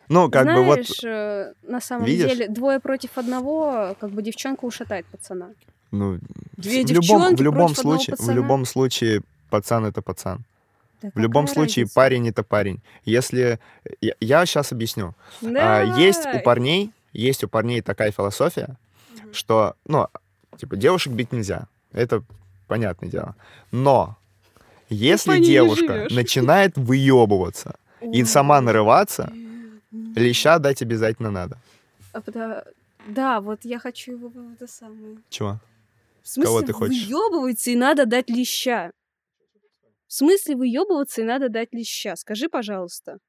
[0.09, 2.31] Ну, как бы вот, Знаешь, э, на самом видишь?
[2.31, 5.49] деле, двое против одного, как бы девчонка ушатает пацана.
[5.91, 6.19] ну,
[6.57, 10.43] Две в любом, в любом случае, в любом случае, пацан это пацан.
[11.01, 11.95] Да В любом случае, разница?
[11.95, 12.81] парень это парень.
[13.05, 13.59] Если
[14.19, 15.13] я, сейчас объясню,
[15.57, 18.77] А, есть у парней, есть у парней такая философия,
[19.15, 19.33] Мгм.
[19.33, 20.07] что, ну,
[20.57, 21.67] типа, девушек бить нельзя.
[21.91, 22.23] Это
[22.67, 23.35] понятное дело.
[23.71, 24.17] Но
[24.89, 29.31] если не девушка начинает выебываться и сама нарываться,
[29.91, 31.57] леща дать обязательно надо.
[32.13, 32.65] А пода-
[33.07, 35.17] Да, вот я хочу его это самое.
[35.29, 35.59] Чего?
[36.21, 37.07] В смысле, Кого ты хочешь?
[37.07, 38.91] выебывается и надо дать леща.
[40.07, 42.15] В смысле выебываться и надо дать леща?
[42.15, 43.19] Скажи, пожалуйста.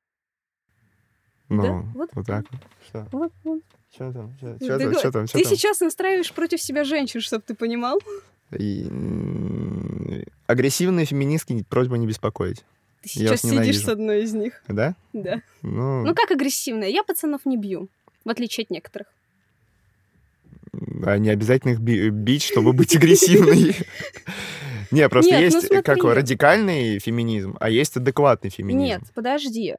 [1.49, 2.61] Ну, Вот вот так вот.
[2.89, 3.07] Что?
[3.13, 3.63] Вот, вот.
[3.93, 4.37] Что там?
[4.39, 4.95] Что Ты там?
[4.95, 5.27] Что там?
[5.27, 5.53] Что Ты там?
[5.57, 8.01] сейчас настраиваешь против себя женщин, чтобы ты понимал.
[8.57, 8.87] И,
[10.47, 12.65] Агрессивные феминистки просьба не беспокоить.
[13.03, 14.63] Ты сейчас сидишь с одной из них.
[14.69, 14.95] Да?
[15.13, 15.41] Да.
[15.63, 16.89] Ну, Ну как агрессивная?
[16.89, 17.89] Я пацанов не бью,
[18.25, 19.07] в отличие от некоторых.
[21.05, 23.75] А не обязательно их би- бить, чтобы быть агрессивной.
[24.93, 28.81] Не, просто Нет, ну есть э, как радикальный феминизм, а есть адекватный феминизм.
[28.87, 29.77] Нет, подожди.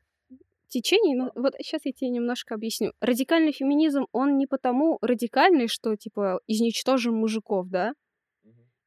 [0.72, 2.94] Течение, ну вот сейчас я тебе немножко объясню.
[3.02, 7.92] Радикальный феминизм, он не потому радикальный, что типа изничтожим мужиков, да?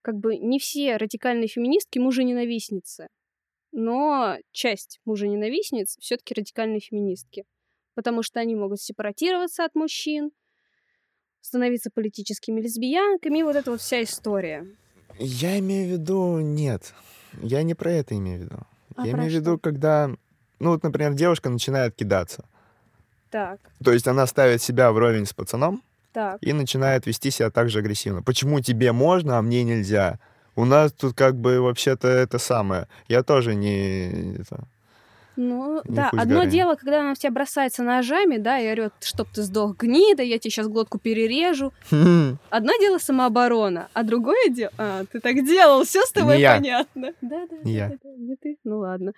[0.00, 3.08] Как бы не все радикальные феминистки мужененавистницы,
[3.70, 7.44] но часть мужененавистниц все-таки радикальные феминистки,
[7.94, 10.30] потому что они могут сепаратироваться от мужчин,
[11.42, 14.66] становиться политическими лесбиянками, вот эта вот вся история.
[15.18, 16.94] Я имею в виду, нет.
[17.42, 18.56] Я не про это имею в виду.
[18.96, 20.16] А я имею в виду, когда,
[20.64, 22.44] ну вот, например, девушка начинает кидаться.
[23.30, 26.38] Так, То есть она ставит себя вровень с пацаном так.
[26.40, 28.22] и начинает вести себя так же агрессивно.
[28.22, 30.18] Почему тебе можно, а мне нельзя?
[30.56, 32.86] У нас тут как бы вообще-то это самое.
[33.08, 34.36] Я тоже не...
[34.40, 34.60] это,
[35.36, 36.50] Ну, Не да, одно горы.
[36.50, 40.38] дело, когда она в тебя бросается ножами, да, и орет, чтоб ты сдох гнида, я
[40.38, 41.72] тебе сейчас глотку перережу.
[41.90, 44.70] Одно дело самооборона, а другое дело...
[44.78, 47.12] А, ты так делал, все с тобой понятно.
[47.20, 47.88] Да, да, Не да, я.
[47.88, 48.56] да, да, не ты.
[48.64, 49.12] Ну ладно.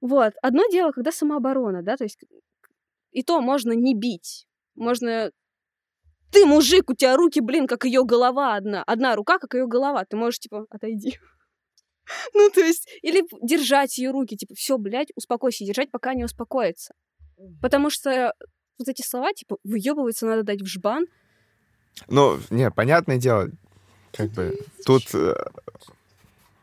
[0.00, 2.18] Вот, одно дело, когда самооборона, да, то есть
[3.12, 4.46] и то можно не бить.
[4.74, 5.30] Можно...
[6.30, 8.84] Ты мужик, у тебя руки, блин, как ее голова одна.
[8.84, 10.04] Одна рука, как ее голова.
[10.04, 11.18] Ты можешь, типа, отойди.
[12.34, 16.92] Ну, то есть, или держать ее руки, типа, все, блядь, успокойся, держать, пока не успокоится.
[17.62, 18.34] Потому что
[18.80, 21.06] вот эти слова, типа, выебываться надо дать в жбан.
[22.08, 23.48] Ну, не, понятное дело,
[24.12, 25.36] как бы тут э,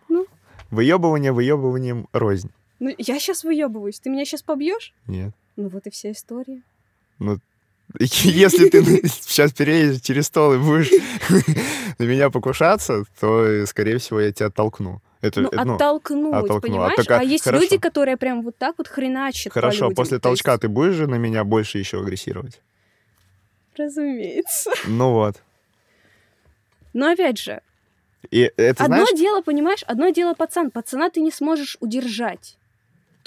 [0.09, 0.25] Ну?
[0.69, 2.51] выебывание выебыванием рознь.
[2.79, 4.93] Ну, я сейчас выебываюсь, ты меня сейчас побьешь?
[5.07, 5.33] Нет.
[5.55, 6.61] Ну, вот и вся история.
[7.19, 7.39] Ну,
[7.99, 10.91] если ты сейчас переедешь через стол и будешь
[11.97, 15.01] на меня покушаться, то, скорее всего, я тебя толкну.
[15.21, 16.57] Это, Ну, ну, оттолкнуть, оттолкну.
[16.57, 16.95] А понимаешь?
[16.95, 17.63] только- А, есть хорошо.
[17.63, 19.95] люди, которые прям вот так вот хреначат по хорошо, людям.
[19.95, 22.61] после То толчка есть, ты будешь же на меня больше еще агрессировать?
[23.75, 24.71] Разумеется.
[24.85, 25.41] Ну вот.
[26.93, 27.61] Но опять же,
[28.31, 30.71] И это, одно знаешь, дело, понимаешь, одно дело пацан.
[30.71, 32.57] Пацана ты не сможешь удержать.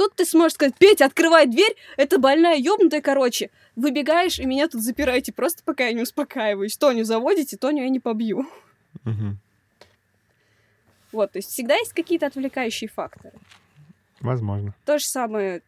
[0.01, 3.51] Тут ты сможешь сказать, Петя, открывай дверь, это больная ёбнутая, короче.
[3.77, 6.75] Выбегаешь, и меня тут запираете, просто пока я не успокаиваюсь.
[6.79, 8.47] Тоню заводите, Тоню я не побью.
[9.05, 9.37] Мгм.
[11.13, 13.35] Вот, то есть всегда есть какие-то отвлекающие факторы.
[14.23, 14.73] возможно.
[14.87, 15.61] То же самое.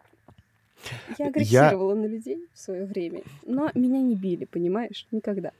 [1.18, 5.06] Я агрессировала на людей в свое время, но меня не били, понимаешь?
[5.10, 5.52] Никогда.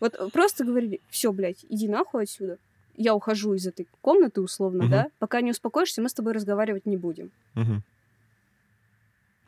[0.00, 2.58] Вот просто говорили, все, блядь, иди нахуй отсюда.
[2.96, 4.90] Я ухожу из этой комнаты, условно, Мгм.
[4.90, 5.06] да?
[5.20, 7.30] Пока не успокоишься, мы с тобой разговаривать не будем.
[7.54, 7.84] Мгм.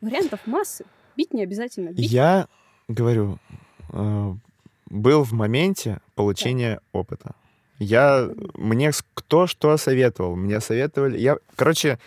[0.01, 0.85] Вариантов массы.
[1.17, 1.89] Бить не обязательно.
[1.89, 2.47] Бить Я
[2.87, 3.37] говорю,
[3.91, 4.33] э,
[4.89, 7.35] был в моменте получения опыта.
[7.77, 11.17] Я мне кто что советовал, мне советовали.
[11.17, 11.97] Я, короче,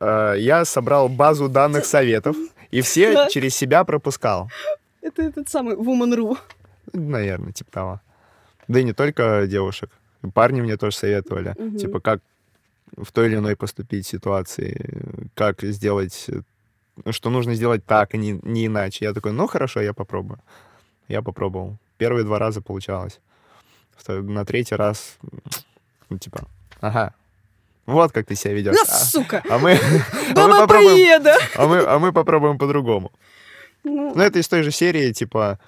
[0.00, 2.36] э, я собрал базу данных советов
[2.70, 3.28] и все Да.
[3.28, 4.50] через себя пропускал.
[5.02, 6.38] Это этот самый Woman.ru.
[6.92, 8.00] Наверное, типа того.
[8.68, 9.90] Да и не только девушек.
[10.34, 11.54] Парни мне тоже советовали.
[11.58, 11.76] Мгм.
[11.76, 12.20] Типа, как
[12.96, 16.26] в той или иной поступить ситуации, как сделать,
[17.10, 19.04] что нужно сделать так, а не, не иначе.
[19.04, 20.38] Я такой, ну хорошо, я попробую.
[21.08, 21.76] Я попробовал.
[21.98, 23.20] Первые два раза получалось.
[24.06, 25.18] На третий раз,
[26.08, 26.48] ну, типа,
[26.80, 27.14] ага,
[27.86, 28.76] Вот как ты себя ведешь.
[28.76, 29.42] Да, сука!
[29.48, 29.72] А мы,
[30.36, 31.22] а мы попробуем,
[31.56, 33.12] а мы, а мы попробуем по-другому.
[33.84, 35.58] Ну, Ну, это из той же серии, типа...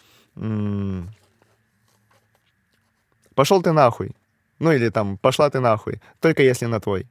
[3.34, 4.12] Пошел ты нахуй.
[4.60, 6.00] Ну, или там, пошла ты нахуй.
[6.20, 7.06] Только если на твой.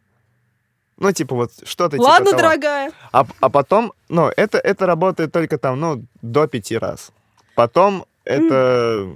[0.97, 2.41] Ну, типа вот что-то типа Ладно, того.
[2.41, 2.91] дорогая.
[3.11, 7.11] А, а потом, ну, это, это работает только там, ну, до пяти раз.
[7.55, 9.07] Потом это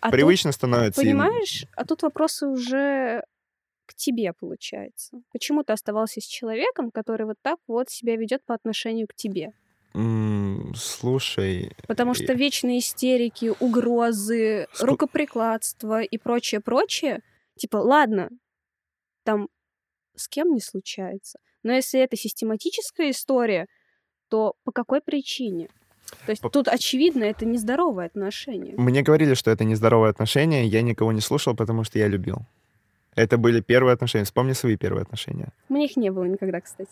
[0.00, 1.00] а тут, привычно становится.
[1.00, 3.22] и- понимаешь, а тут вопросы уже
[3.86, 5.20] к тебе, получается.
[5.32, 9.52] Почему ты оставался с человеком, который вот так вот себя ведет по отношению к тебе?
[9.94, 17.22] М, слушай, Потому И- что вечные истерики, угрозы, Ску- рукоприкладство и прочее, прочее,
[17.56, 18.28] типа, ладно,
[19.24, 19.48] там
[20.18, 21.38] с кем не случается.
[21.62, 23.66] Но если это систематическая история,
[24.28, 25.68] то по какой причине?
[26.26, 28.74] То есть По- тут очевидно, это нездоровое отношение.
[28.76, 32.38] мне говорили, что это нездоровые отношения, я никого не слушал, потому что я любил.
[33.14, 34.24] Это были первые отношения.
[34.24, 35.48] Вспомни свои первые отношения.
[35.68, 36.90] У меня их не было никогда, кстати.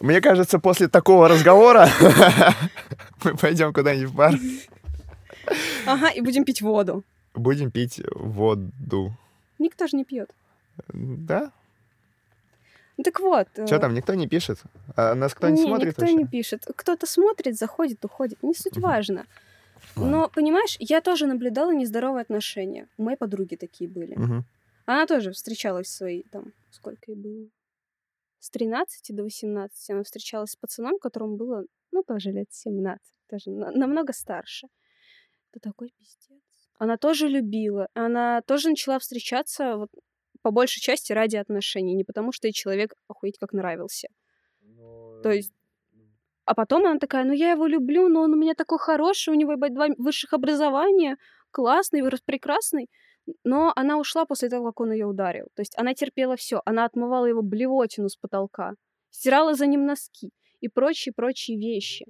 [0.00, 1.88] Мне кажется, после такого разговора
[3.24, 4.34] мы пойдем куда-нибудь в бар,
[5.86, 7.04] Ага, и будем пить воду.
[7.34, 9.12] будем пить воду.
[9.58, 10.30] Никто же не пьет.
[10.92, 11.52] Да?
[12.98, 13.48] Ну так вот.
[13.52, 14.58] Что э, там, никто не пишет?
[14.96, 16.16] А нас кто-нибудь не, смотрит никто вообще?
[16.16, 16.64] не пишет.
[16.76, 18.42] Кто-то смотрит, заходит, уходит.
[18.42, 19.24] Не суть важно.
[19.96, 22.88] Но, понимаешь, я тоже наблюдала нездоровые отношения.
[22.98, 24.16] У моей подруги такие были.
[24.84, 27.48] Она тоже встречалась свои, там, сколько ей было?
[28.40, 33.50] С 13 до 18 она встречалась с пацаном, которому было, ну, тоже лет 17, даже
[33.50, 34.68] на- намного старше.
[35.52, 36.40] Это такой пиздец.
[36.78, 39.90] Она тоже любила, она тоже начала встречаться вот,
[40.42, 44.08] по большей части ради отношений, не потому что ей человек охуеть как нравился.
[45.22, 45.52] То есть
[46.48, 49.34] а потом она такая, ну я его люблю, но он у меня такой хороший, у
[49.34, 51.18] него, ебать, два высших образования,
[51.50, 52.88] классный, прекрасный.
[53.44, 55.48] Но она ушла после того, как он ее ударил.
[55.54, 56.62] То есть она терпела все.
[56.64, 58.72] Она отмывала его блевотину с потолка,
[59.10, 60.30] стирала за ним носки
[60.60, 62.06] и прочие-прочие вещи.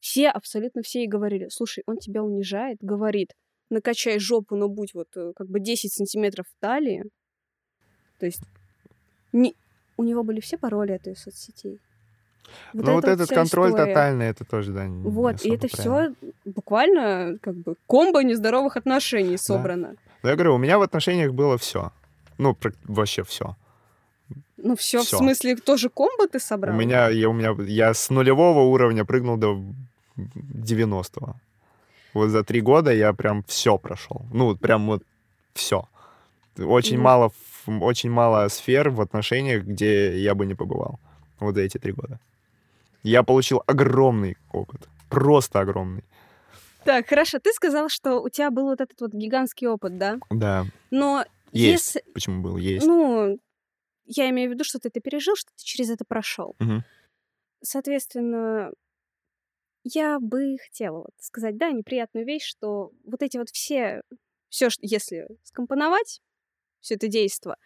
[0.00, 3.34] Все, абсолютно все ей говорили, слушай, он тебя унижает, говорит,
[3.68, 7.04] накачай жопу, но будь вот э, как бы 10 сантиметров в талии.
[8.18, 8.40] То есть
[9.32, 9.54] не...
[9.96, 11.78] у него были все пароли от ее соцсетей.
[12.72, 13.86] ну вот этот контроль история.
[13.92, 16.14] тотальный, это тоже, да, не Вот, и это правильно.
[16.14, 19.94] все буквально как бы комбо нездоровых отношений собрано.
[20.22, 21.92] Но я говорю, у меня в отношениях было все.
[22.38, 23.56] Ну, вообще все.
[24.56, 25.18] Ну все, в Всё.
[25.18, 26.74] смысле, тоже комбо ты собрал?
[26.74, 29.60] У меня, я, у меня, я с нулевого уровня прыгнул до
[30.16, 31.34] 90-го.
[32.14, 34.22] Вот за три года я прям все прошел.
[34.32, 35.02] Ну, вот прям вот
[35.52, 35.86] все.
[36.58, 37.02] Очень Ну.
[37.02, 37.32] мало,
[37.66, 40.98] очень мало сфер в отношениях, где я бы не побывал.
[41.38, 42.18] Вот за эти три года.
[43.02, 44.88] Я получил огромный опыт.
[45.08, 46.04] Просто огромный.
[46.84, 50.18] Так, хорошо, ты сказал, что у тебя был вот этот вот гигантский опыт, да?
[50.30, 50.66] Да.
[50.90, 51.96] Но Есть.
[51.96, 52.12] если...
[52.12, 52.56] Почему был?
[52.56, 52.86] Есть.
[52.86, 53.38] Ну,
[54.04, 56.54] я имею в виду, что ты это пережил, что ты через это прошел.
[56.58, 56.84] Мгм.
[57.62, 58.72] Соответственно,
[59.82, 64.02] я бы хотела вот сказать, да, неприятную вещь, что вот эти вот все,
[64.48, 66.20] все, если скомпоновать,
[66.86, 67.56] все это действо,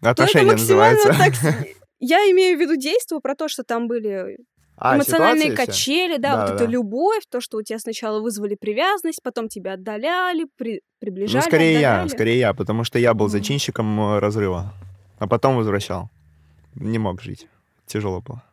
[0.00, 1.08] это Отношения называется.
[1.08, 1.32] так...
[2.00, 4.36] Я имею в виду действо про то, что там были
[4.76, 5.56] А, эмоциональные все?
[5.56, 6.54] качели, да, вот Да-да-да.
[6.64, 10.82] эта любовь, то, что у тебя сначала вызвали привязанность, потом тебя отдаляли, при...
[11.00, 12.08] приближали, Ну, скорее я, отдаляли.
[12.08, 14.72] скорее я, потому что я был зачинщиком э, разрыва,
[15.18, 16.10] а потом возвращал.
[16.76, 17.48] Не мог жить.
[17.86, 18.44] Тяжело было.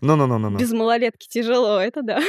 [0.00, 0.58] Ну-ну-ну-ну-ну.
[0.58, 2.20] Без малолетки тяжело, это да.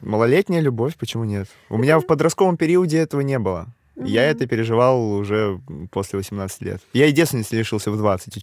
[0.00, 1.48] Малолетняя любовь, почему нет?
[1.68, 3.66] У меня в подростковом периоде этого не было.
[4.00, 4.30] Я Мгм.
[4.36, 6.80] это переживал уже после 18 лет.
[6.92, 8.42] Я и девственности лишился в 20.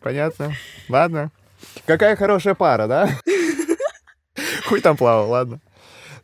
[0.00, 0.52] Понятно.
[0.88, 1.30] Ладно.
[1.86, 3.08] Какая хорошая пара, да?
[4.66, 5.60] Хуй там плавал, ладно.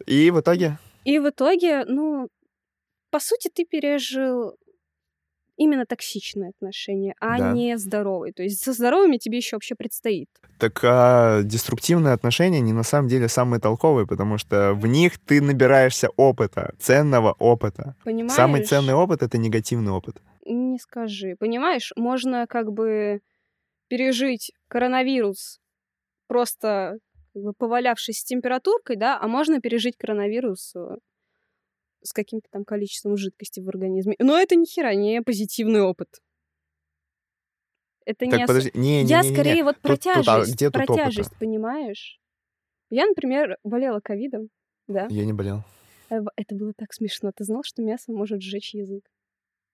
[0.06, 0.78] И в итоге...
[1.04, 2.28] И в итоге, ну,
[3.10, 4.54] по сути, ты пережил
[5.61, 7.52] именно токсичные отношения, а Да.
[7.52, 8.32] не здоровые.
[8.32, 10.28] То есть со здоровыми тебе еще вообще предстоит.
[10.58, 15.42] Так а деструктивные отношения не на самом деле самые толковые, потому что в них ты
[15.42, 17.94] набираешься опыта, ценного опыта.
[18.04, 18.32] Понимаешь?
[18.32, 20.22] Самый ценный опыт— это негативный опыт.
[20.46, 21.36] Не скажи.
[21.38, 23.20] Понимаешь, можно как бы
[23.88, 25.61] пережить коронавирус
[26.26, 26.96] просто
[27.34, 30.96] как бы повалявшись с температуркой, да, а можно пережить коронавирус э,
[32.03, 34.16] с каким-то там количеством жидкости в организме.
[34.18, 36.09] Но это ни хера не позитивный опыт.
[38.05, 38.70] Это не Так, ос- подожди.
[38.74, 39.34] Не, не, Я не, не, не.
[39.36, 40.86] скорее вот Тут- тут, а где тут опыта?
[40.94, 42.18] протяжесть, понимаешь?
[42.90, 44.48] Я, например, болела ковидом,
[44.88, 45.07] да.
[45.11, 45.62] Я не болел.
[46.11, 47.30] Э, Это было так смешно.
[47.34, 49.05] Ты знал, что мясо может сжечь язык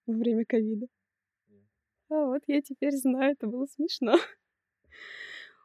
[0.05, 0.87] во время ковида?
[2.09, 4.17] А вот я теперь знаю, это было смешно.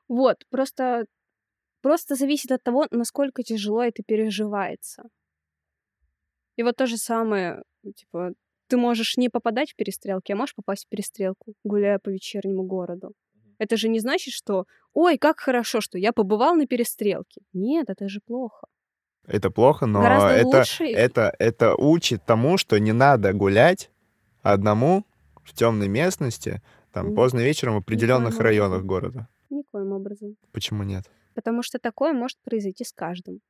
[0.09, 1.07] Вот, просто,
[1.81, 5.05] просто зависит от того, насколько тяжело это переживается.
[6.57, 7.63] И вот то же самое,
[7.97, 8.33] типа,
[8.69, 13.13] ты можешь не попадать в перестрелки, а можешь попасть в перестрелку, гуляя по вечернему городу.
[13.59, 17.43] Это же не значит, что «Ой, как хорошо, что я побывал на перестрелке».
[17.53, 18.67] Нет, это же плохо.
[19.27, 20.85] Это плохо, но Гораздо это, лучше.
[20.85, 23.91] это, это учит тому, что не надо гулять
[24.43, 25.05] одному
[25.45, 26.61] в темной местности,
[26.93, 28.45] там, М, поздно вечером в определенных образом.
[28.45, 29.29] районах города.
[29.51, 30.37] Никоим образом.
[30.51, 31.05] Почему нет?
[31.35, 33.41] Потому что такое может произойти с каждым.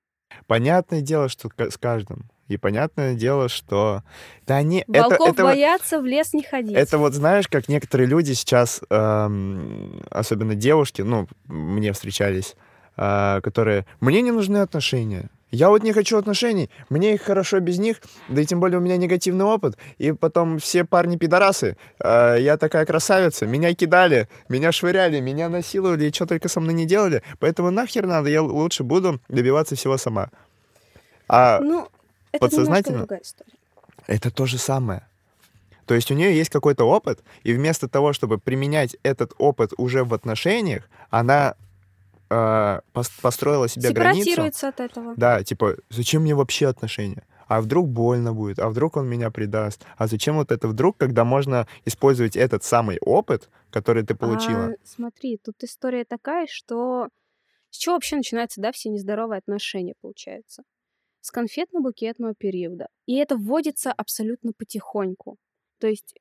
[0.47, 2.31] Понятное дело, что с каждым.
[2.49, 4.03] И понятное дело, что...
[4.47, 4.85] Да они...
[4.87, 6.77] Волков это, вот- боятся в лес не ходить.
[6.77, 12.55] это вот знаешь, как некоторые люди сейчас, эм, особенно девушки, ну, мне встречались,
[12.97, 13.87] а, которые...
[14.01, 15.31] Мне не нужны отношения.
[15.53, 18.01] Я вот не хочу отношений, мне их хорошо без них,
[18.31, 22.57] да и тем более у меня негативный опыт, и потом все парни пидорасы, а, я
[22.57, 27.23] такая красавица, меня кидали, меня швыряли, меня насиловали, и что только со мной не делали,
[27.39, 30.31] поэтому нахер надо, я лучше буду добиваться всего сама.
[31.29, 31.87] А Ну,
[32.33, 32.99] это подсознательно?
[33.01, 33.53] другая история.
[34.07, 35.07] это то же самое.
[35.85, 40.05] То есть у нее есть какой-то опыт, и вместо того, чтобы применять этот опыт уже
[40.05, 41.57] в отношениях, она
[42.33, 44.43] э, пос- построила себе границу.
[44.67, 45.15] От этого.
[45.17, 47.25] Да, типа, зачем мне вообще отношения?
[47.49, 48.59] А вдруг больно будет?
[48.59, 49.85] А вдруг он меня предаст?
[49.99, 54.67] А зачем вот это вдруг, когда можно использовать этот самый опыт, который ты получила?
[54.67, 57.09] А, смотри, тут история такая, что
[57.71, 60.63] с чего вообще начинаются, да, все нездоровые отношения, получается?
[61.21, 62.87] С конфетно-букетного периода.
[63.07, 65.37] И это вводится абсолютно потихоньку.
[65.79, 66.15] То есть,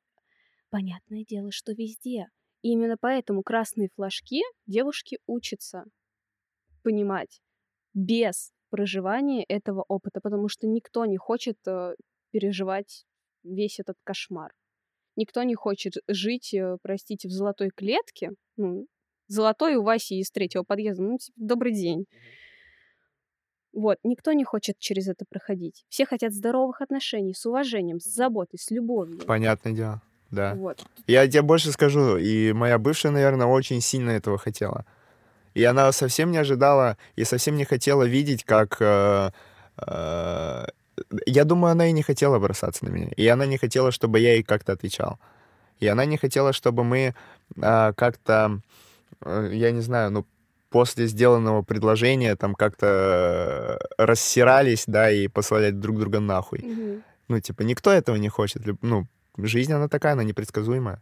[0.69, 2.27] понятное дело, что везде.
[2.61, 5.85] И именно поэтому красные флажки девушки учатся
[6.81, 7.41] понимать
[7.93, 11.95] без проживания этого опыта, потому что никто не хочет э,
[12.31, 13.05] переживать
[13.43, 14.51] весь этот кошмар.
[15.15, 18.31] Никто не хочет жить, э, простите, в золотой клетке.
[18.57, 18.87] Ну,
[19.27, 21.03] золотой у Васи из третьего подъезда.
[21.03, 22.05] Ну, типа, добрый день.
[23.73, 25.85] Вот, никто не хочет через это проходить.
[25.87, 29.19] Все хотят здоровых отношений, с уважением, с заботой, с любовью.
[29.25, 30.55] Понятное дело, да.
[30.55, 30.85] Вот.
[31.07, 34.85] Я тебе больше скажу, и моя бывшая, наверное, очень сильно этого хотела.
[35.53, 38.77] И она совсем не ожидала и совсем не хотела видеть, как...
[38.79, 39.31] э,
[39.85, 40.65] э,
[41.25, 43.09] я думаю, она и не хотела бросаться на меня.
[43.17, 45.19] И она не хотела, чтобы я ей как-то отвечал.
[45.79, 47.15] И она не хотела, чтобы мы
[47.61, 48.61] а, как-то,
[49.25, 50.25] э, я не знаю, ну,
[50.69, 52.85] после сделанного предложения там как-то
[53.97, 56.59] э, рассирались, да, и посылали друг друга нахуй.
[56.59, 57.03] Мгм.
[57.27, 58.61] Ну, типа, никто этого не хочет.
[58.81, 61.01] Ну, жизнь, она такая, она непредсказуемая.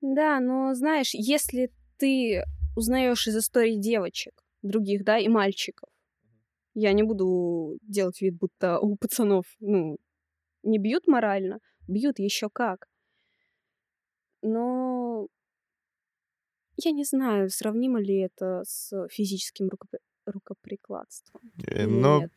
[0.00, 2.44] Да, но знаешь, если ты
[2.78, 5.88] узнаешь из историй девочек, других, да, и мальчиков,
[6.74, 9.96] я не буду делать вид, будто у пацанов, ну,
[10.62, 11.58] не бьют морально,
[11.88, 12.86] бьют еще как.
[14.42, 15.26] Но
[16.76, 21.40] я не знаю, сравнимо ли это с физическим рукопри- рукоприкладством.
[21.66, 22.32] Э, Но нет.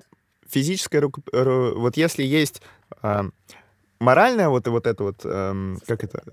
[0.48, 2.62] физическое руко- ру- вот если есть
[3.04, 3.26] а,
[4.00, 6.24] моральное вот вот это вот ам, как это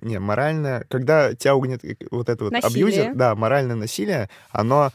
[0.00, 2.86] не моральное когда тебя угнет э, вот это вот Насилие.
[2.86, 4.90] абьюзер да моральное насилие оно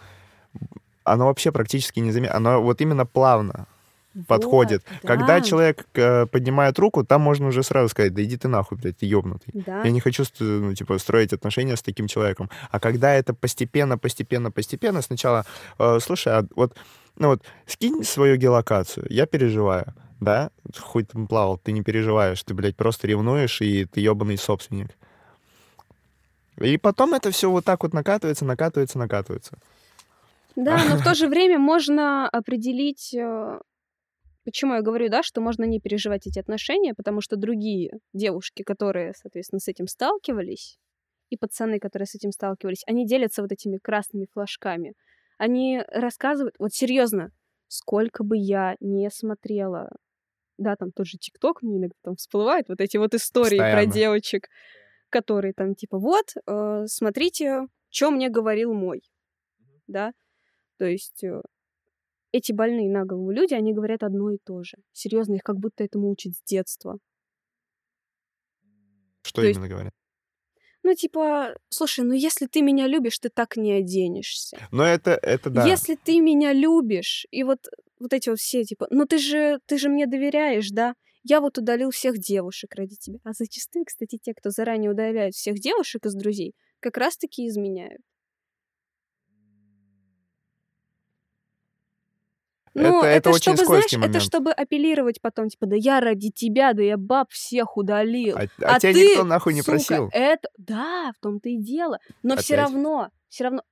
[1.03, 3.67] оно вообще практически не заметно оно вот именно плавно
[4.27, 8.37] подходит Вот, когда да, человек э, поднимает руку там можно уже сразу сказать да иди
[8.37, 9.83] ты нахуй блядь ты ёбнутый Да.
[9.83, 12.49] я не хочу ну, типа, строить отношения с таким человеком.
[12.71, 15.45] А когда это постепенно, постепенно, постепенно, сначала,
[15.77, 16.75] э, слушай, а вот,
[17.17, 20.51] ну вот, скинь свою геолокацию, я переживаю, да?
[20.77, 24.89] Хуй там плавал, ты не переживаешь, ты, блядь, просто ревнуешь, и ты ебаный собственник.
[26.59, 29.57] И потом это все вот так вот накатывается, накатывается, накатывается.
[30.55, 33.59] Да, но в то же время можно определить, э,
[34.43, 39.13] почему я говорю, да, что можно не переживать эти отношения, потому что другие девушки, которые,
[39.15, 40.79] соответственно, с этим сталкивались,
[41.29, 44.93] и пацаны, которые с этим сталкивались, они делятся вот этими красными флажками.
[45.37, 47.29] Они рассказывают, вот серьезно,
[47.67, 49.91] сколько бы я не смотрела,
[50.57, 53.93] да, там тот же ТикТок мне иногда там всплывают вот эти вот истории про Постоянно.
[53.93, 54.49] девочек,
[55.09, 59.01] которые там типа, вот, э, смотрите, что мне говорил мой,
[59.87, 60.11] да,
[60.77, 61.41] то есть э,
[62.31, 64.77] эти больные на голову люди, они говорят одно и то же.
[64.91, 66.97] Серьезно, их как будто этому учат с детства.
[69.23, 69.93] Что То есть- именно говорят?
[70.83, 74.57] Ну, типа, слушай, ну если ты меня любишь, ты так не оденешься.
[74.71, 75.65] Но это, это да.
[75.65, 77.67] Если ты меня любишь, и вот,
[77.99, 80.93] вот эти вот все, типа, ну ты же, ты же мне доверяешь, да?
[81.23, 83.19] Я вот удалил всех девушек ради тебя.
[83.23, 88.01] А зачастую, кстати, те, кто заранее удаляют всех девушек из друзей, как раз-таки изменяют.
[92.73, 94.23] Ну, Это- это очень чтобы, скользкий знаешь, это момент.
[94.23, 98.37] чтобы апеллировать потом, типа, да я ради тебя, да я баб всех удалил.
[98.37, 100.09] А, а А тебя ты, никто нахуй не сука, просил.
[100.11, 101.97] Это, да, в том-то и дело.
[102.21, 102.65] Но все Опять.
[102.71, 103.63] равно, все равно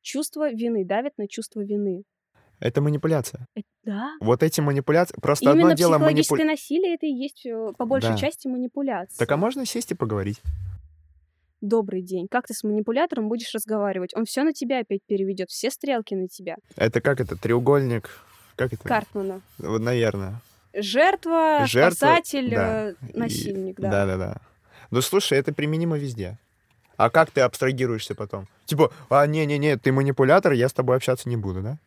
[0.00, 2.04] чувство вины давит на чувство вины.
[2.60, 3.46] Это манипуляция.
[3.56, 4.12] Э, Да.
[4.20, 5.14] Вот эти манипуляции...
[5.20, 8.16] Просто Именно одно дело психологическое насилие это и есть э, по большей Да.
[8.16, 9.18] части манипуляция.
[9.18, 10.40] Так а можно сесть и поговорить?
[11.60, 12.28] Добрый день.
[12.30, 14.14] Как ты с манипулятором будешь разговаривать?
[14.14, 16.56] Он все на тебя опять переведет, все стрелки на тебя.
[16.76, 17.36] Это как это?
[17.36, 18.10] Треугольник?
[18.56, 18.86] Как это?
[18.86, 19.40] Картмана.
[19.58, 20.40] Вот, наверное.
[20.74, 22.90] Жертва, Жертва, спасатель, да.
[22.90, 23.90] э, насильник, И- да.
[23.90, 24.36] Да-да-да.
[24.90, 26.38] Ну, слушай, это применимо везде.
[26.96, 28.46] А как ты абстрагируешься потом?
[28.66, 31.78] Типа, а, не-не-не, ты манипулятор, я с тобой общаться не буду, да?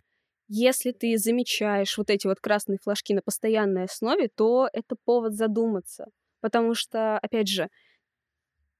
[0.48, 6.06] Если ты замечаешь вот эти вот красные флажки на постоянной основе, то это повод задуматься.
[6.40, 7.70] Потому что, опять же,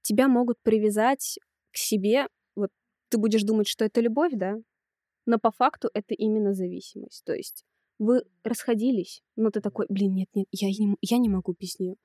[0.02, 1.40] тебя могут привязать
[1.72, 2.28] к себе.
[2.56, 2.70] Вот
[3.10, 4.56] ты будешь думать, что это любовь, да?
[5.26, 7.26] Но по факту это именно зависимость.
[7.26, 7.66] То есть
[8.00, 11.96] вы расходились, но ты такой, блин, нет, нет, я не, я не могу без нее.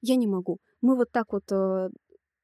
[0.00, 0.58] Я не могу.
[0.80, 1.50] Мы вот так вот...
[1.50, 1.90] э,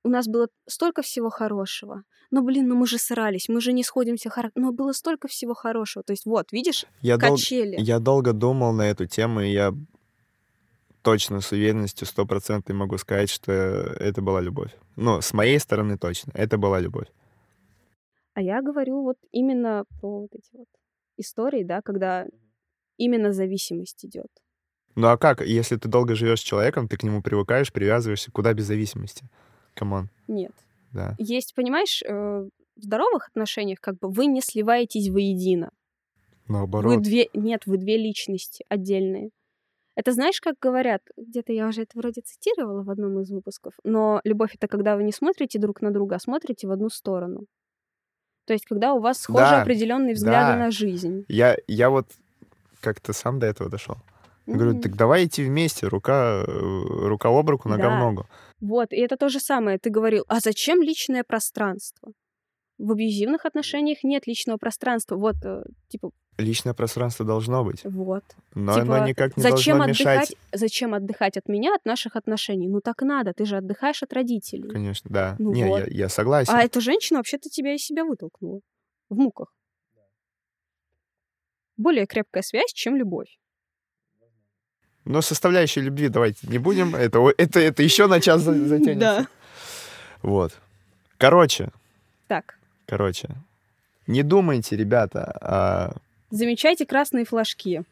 [0.03, 2.03] у нас было столько всего хорошего.
[2.31, 4.67] Но, блин, ну мы же срались, мы же не сходимся характером.
[4.69, 6.03] Но было столько всего хорошего.
[6.05, 7.77] То есть вот, видишь, Я, дол- качели.
[7.79, 9.75] я долго думал на эту тему, и я
[11.03, 14.71] точно с уверенностью стопроцентной могу сказать, что это была любовь.
[14.97, 17.09] Ну, с моей стороны точно, это была любовь.
[18.35, 20.69] А я говорю вот именно про вот эти вот
[21.17, 22.27] истории, да, когда
[22.97, 24.29] именно зависимость идет.
[24.95, 28.53] Ну а как, если ты долго живешь с человеком, ты к нему привыкаешь, привязываешься, куда
[28.53, 29.25] без зависимости?
[29.75, 30.53] Come on, Нет.
[30.93, 31.15] да.
[31.19, 35.71] Есть, понимаешь, э, в здоровых отношениях как бы вы не сливаетесь воедино.
[36.47, 37.03] Вы Наоборот.
[37.03, 37.29] две...
[37.35, 39.31] Нет, вы две личности отдельные.
[39.97, 44.21] Это знаешь, как говорят, где-то я уже это вроде цитировала в одном из выпусков, но
[44.25, 47.45] любовь— это когда вы не смотрите друг на друга, а смотрите в одну сторону.
[48.47, 50.57] То есть когда у вас схожи Да, определенные взгляды да.
[50.57, 51.25] на жизнь.
[51.29, 52.07] Я, я вот
[52.81, 53.97] как-то сам до этого дошел.
[54.51, 57.97] Я говорю, так давай идти вместе, рука, э, рука об руку, нога Да.
[57.97, 58.27] в ногу.
[58.61, 59.79] Вот, и это то же самое.
[59.79, 62.13] Ты говорил, а зачем личное пространство?
[62.79, 65.17] В абьюзивных отношениях нет личного пространства.
[65.17, 68.25] Вот, э, типа, Личное пространство должно быть, вот.
[68.55, 70.31] но Типа, оно никак не зачем должно отдыхать?
[70.31, 70.37] мешать.
[70.53, 72.67] Зачем отдыхать от меня, от наших отношений?
[72.67, 74.71] Ну так надо, ты же отдыхаешь от родителей.
[74.71, 75.37] Конечно, да.
[75.39, 75.81] Ну не, вот.
[75.81, 76.55] я, я согласен.
[76.55, 78.61] А эта женщина вообще-то тебя из себя вытолкнула.
[79.11, 79.53] В муках.
[81.77, 83.39] Более крепкая связь, чем любовь.
[85.05, 86.95] Но составляющей любви давайте не будем.
[86.95, 88.95] Это, это, это еще на час за- затянется.
[89.01, 89.27] Да.
[90.23, 90.53] Вот.
[91.19, 91.71] Короче,
[92.29, 93.29] Так, короче.
[94.07, 95.97] Не думайте, ребята, а
[96.31, 97.83] замечайте красные флажки.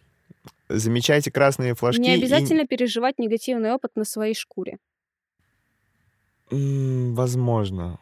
[0.68, 2.00] замечайте красные флажки.
[2.02, 4.78] Не и- обязательно переживать негативный опыт на своей шкуре.
[6.50, 7.98] Возможно.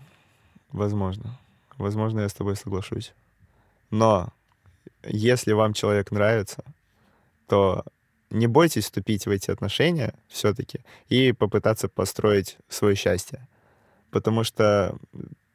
[0.72, 1.38] Возможно.
[1.78, 3.12] Возможно, я с тобой соглашусь.
[3.90, 4.28] Но
[5.04, 6.64] если вам человек нравится,
[7.48, 7.84] то
[8.30, 13.46] не бойтесь вступить в эти отношения все-таки и попытаться построить свое счастье.
[14.10, 14.96] Потому что,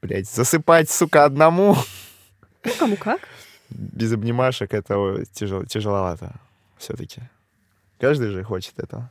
[0.02, 1.76] блядь, засыпать, сука, одному
[2.64, 3.22] Ну, кому как.
[3.70, 6.36] без обнимашек это о, тяжел- тяжеловато
[6.78, 7.22] все-таки.
[8.00, 9.10] Каждый же хочет этого.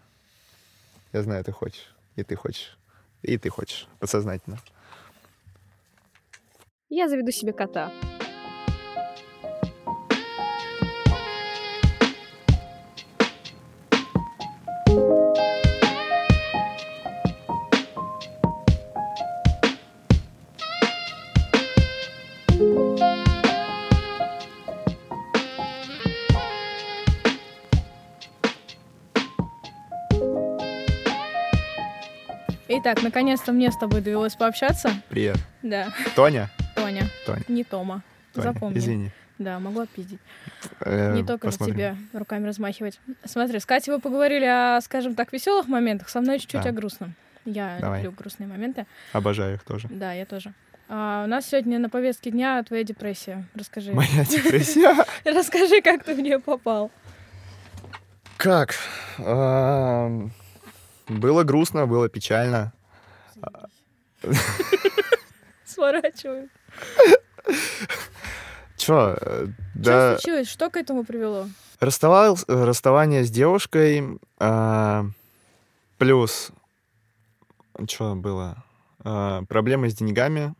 [1.13, 1.95] Я знаю, ты хочешь.
[2.17, 2.77] И ты хочешь.
[3.23, 3.89] И ты хочешь.
[3.99, 4.59] Подсознательно.
[6.89, 7.93] Я заведу себе кота.
[32.81, 34.91] Итак, наконец-то мне с тобой довелось пообщаться.
[35.11, 35.37] Привет.
[35.62, 36.49] Да, Тоня?
[36.74, 37.05] Тоня.
[37.26, 37.43] Тоня.
[37.49, 38.03] Не Тома.
[38.33, 38.79] Тоня, Запомни.
[38.79, 39.11] Извини.
[39.38, 40.18] Да, могу отпиздить.
[40.80, 41.75] Э, Не только посмотрим.
[41.75, 42.99] тебе руками размахивать.
[43.25, 46.71] Смотри, с Катей вы поговорили о, скажем так, веселых моментах, со мной чуть-чуть Да.
[46.71, 47.14] о грустном.
[47.45, 48.03] Я Давай.
[48.03, 48.87] люблю грустные моменты.
[49.13, 49.88] Обожаю их тоже.
[49.91, 50.53] Да, я тоже.
[50.88, 53.45] А, у нас сегодня на повестке дня твоя депрессия.
[53.55, 53.92] Расскажи.
[53.92, 54.95] Моя депрессия.
[55.25, 56.91] Расскажи, как ты в нее попал.
[58.38, 58.75] Как?
[61.11, 62.72] Было грустно, было печально.
[65.64, 66.49] Сворачиваю.
[68.76, 69.16] Чё?
[69.20, 70.49] э, Что Да, случилось?
[70.49, 71.49] Что к этому привело?
[71.80, 75.07] расставал, расставание с девушкой, а,
[75.99, 76.50] плюс,
[77.88, 78.62] что было?
[79.03, 80.54] А, проблемы с деньгами,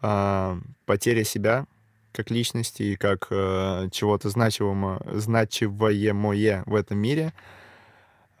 [0.00, 1.66] а, потеря себя
[2.12, 7.34] как личности и как э, чего-то значимого, значиваемое в этом мире.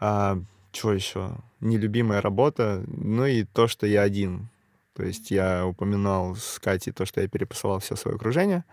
[0.00, 0.38] А,
[0.76, 1.30] что еще?
[1.60, 4.48] Нелюбимая работа, ну и то, что я один.
[4.94, 8.64] То есть я упоминал с Катей то, что я перепасовал все свое окружение.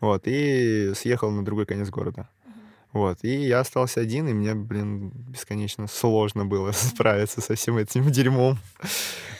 [0.00, 2.28] Вот, и съехал на другой конец города.
[2.92, 8.10] Вот, и я остался один, и мне, блин, бесконечно сложно было справиться со всем этим
[8.10, 8.58] дерьмом.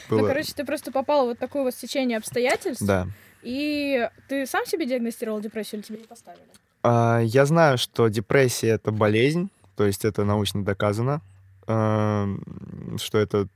[0.09, 2.83] Ну, Было- короче, ты просто попал в вот такое вот стечение обстоятельств.
[2.83, 3.07] Да.
[3.43, 6.43] И ты сам себе диагностировал депрессию или тебе не поставили?
[6.81, 11.21] А, я знаю, что депрессия— это болезнь, то есть это научно доказано,
[11.65, 13.47] что это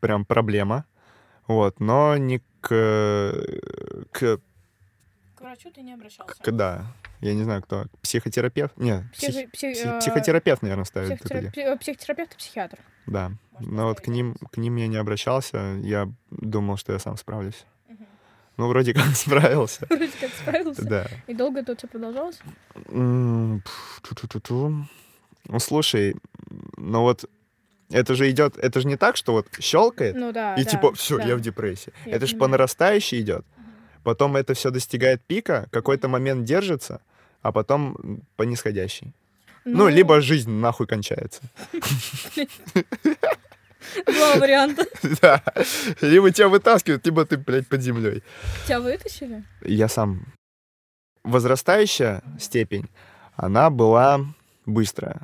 [0.00, 0.84] прям проблема,
[1.46, 2.68] вот, но не к...
[4.12, 4.38] к,
[5.36, 6.34] К врачу ты не обращался.
[6.42, 6.86] к- да,
[7.20, 8.76] я не знаю, кто, психотерапевт?
[8.76, 11.12] Нет, псих- Психо- пси- пси- э, психотерапевт, наверное, ставит.
[11.12, 11.16] э,
[11.78, 12.78] Психотерапевт и психиатр.
[13.06, 16.98] Да, Можно но вот к ним, к ним я не обращался, я думал, что я
[16.98, 17.64] сам справлюсь.
[18.56, 20.84] Ну, вроде как справился, Вроде как справился.
[20.84, 21.06] да.
[21.26, 22.38] И долго это у тебя продолжалось?
[22.88, 23.60] Ну,
[25.58, 26.14] слушай,
[26.76, 27.28] ну вот
[27.90, 30.94] это же идет, это же не так, что вот щелкает, Ну да, и да, типа,
[30.94, 31.24] все, да.
[31.24, 31.92] я в депрессии.
[32.06, 33.44] Я это же по нарастающей идет.
[34.02, 37.00] Потом это все достигает пика, какой-то момент держится,
[37.42, 39.14] а потом по нисходящей.
[39.64, 41.40] Ну, либо жизнь нахуй кончается.
[44.06, 44.86] Два варианта.
[45.22, 45.42] Да.
[46.00, 48.22] Либо тебя вытаскивают, либо ты, блядь, под землей.
[48.66, 49.44] Тебя вытащили?
[49.62, 50.26] Я сам.
[51.22, 52.88] Возрастающая степень,
[53.36, 54.20] она была
[54.66, 55.22] быстрая.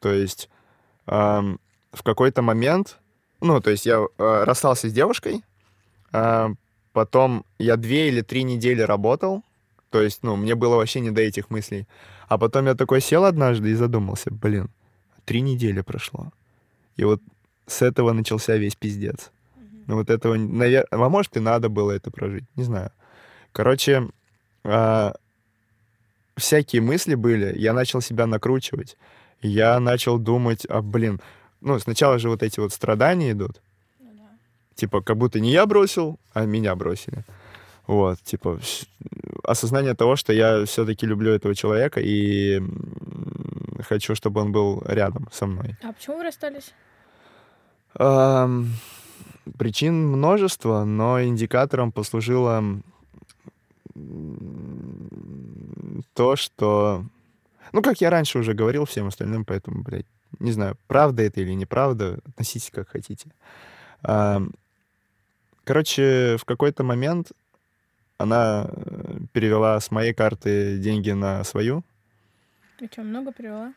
[0.00, 0.48] То есть
[1.92, 2.98] в какой-то момент,
[3.40, 5.42] ну, то есть я э, расстался с девушкой,
[6.12, 6.50] а,
[6.92, 9.42] потом я две или три недели работал,
[9.90, 11.86] то есть, ну, мне было вообще не до этих мыслей.
[12.28, 14.68] А потом я такой сел однажды и задумался, блин,
[15.24, 16.30] три недели прошло.
[16.96, 17.22] И вот
[17.66, 19.30] с этого начался весь пиздец.
[19.86, 22.90] Ну, вот этого, наверное, а может, и надо было это прожить, не знаю.
[23.52, 24.08] Короче,
[24.64, 25.14] а,
[26.36, 28.96] всякие мысли были, я начал себя накручивать.
[29.40, 31.20] Я начал думать, а, блин,
[31.60, 33.60] ну, сначала же вот эти вот страдания идут.
[34.00, 34.28] Ну да.
[34.74, 37.24] Типа, как будто не я бросил, а меня бросили.
[37.86, 38.60] Вот, типа,
[39.42, 42.60] осознание того, что я все-таки люблю этого человека и
[43.82, 45.76] хочу, чтобы он был рядом со мной.
[45.82, 46.74] А почему вы расстались?
[47.94, 48.68] Ам,
[49.56, 52.62] причин множество, но индикатором послужило
[56.14, 57.04] то, что...
[57.72, 60.06] Ну, как я раньше уже говорил всем остальным, поэтому, блядь,
[60.38, 63.30] не знаю, правда это или неправда, относитесь как хотите.
[65.64, 67.32] Короче, в какой-то момент
[68.16, 71.84] она э, перевела с моей карты деньги на свою.
[72.78, 73.74] Ты что, много перевела?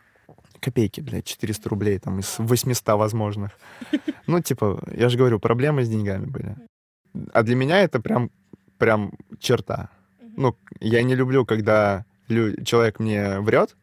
[0.61, 3.51] Копейки, блядь, 400 рублей там из 800 возможных.
[4.27, 6.55] Ну, типа, я же говорю, проблемы с деньгами были.
[7.33, 8.31] А для меня это прям,
[8.77, 9.89] прям черта.
[10.37, 13.75] Ну, я не люблю, когда человек мне врет,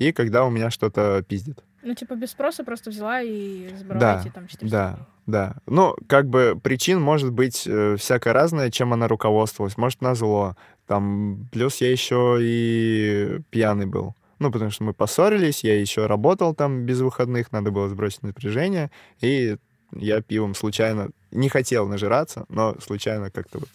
[0.00, 1.62] и когда у меня что-то пиздит.
[1.82, 5.06] Ну, типа, без спроса просто взяла и забрала Да, эти там 400 Да, рублей.
[5.26, 5.56] да.
[5.66, 9.76] Ну, как бы причин может быть э, всякое разное, чем она руководствовалась.
[9.76, 10.56] Может, на зло.
[10.86, 14.14] Там, плюс я еще и пьяный был.
[14.38, 18.90] Ну, потому что мы поссорились, я еще работал там без выходных, надо было сбросить напряжение,
[19.20, 19.56] и
[19.94, 23.68] я пивом случайно не хотел нажираться, но случайно как-то вот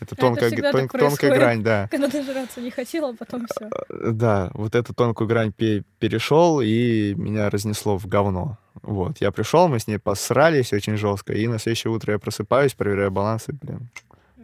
[0.00, 1.88] это это тонкая, всегда тон- тонкая грань, да.
[1.90, 3.70] Когда дожраться не хотела, а потом все.
[3.88, 8.58] Э, Да, вот эту тонкую грань пе- перешел, и меня разнесло в говно.
[8.82, 12.74] Вот, я пришел, мы с ней посрались очень жестко, и на следующее утро я просыпаюсь,
[12.74, 13.88] проверяю баланс, и, блин,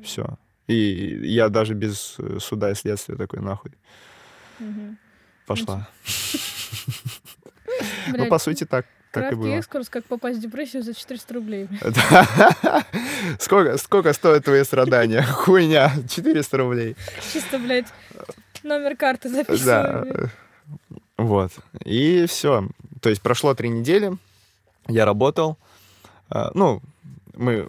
[0.02, 0.38] все.
[0.66, 3.72] И я даже без э, суда и следствия такой, нахуй,
[5.46, 5.88] пошла.
[8.16, 9.48] Ну, по сути, так, Краткий было.
[9.54, 11.68] экскурс, как попасть в депрессию за 400 рублей.
[11.82, 12.84] Да.
[13.38, 15.22] Сколько, сколько стоят твои страдания?
[15.28, 16.96] Хуйня, 400 рублей.
[17.32, 17.86] Чисто, блядь,
[18.62, 19.34] номер карты Да.
[19.36, 20.30] записываю.
[21.16, 21.52] Вот.
[21.84, 22.68] И все.
[23.02, 24.12] То есть прошло три недели,
[24.88, 25.58] я работал.
[26.30, 26.80] А, Ну,
[27.34, 27.68] мы...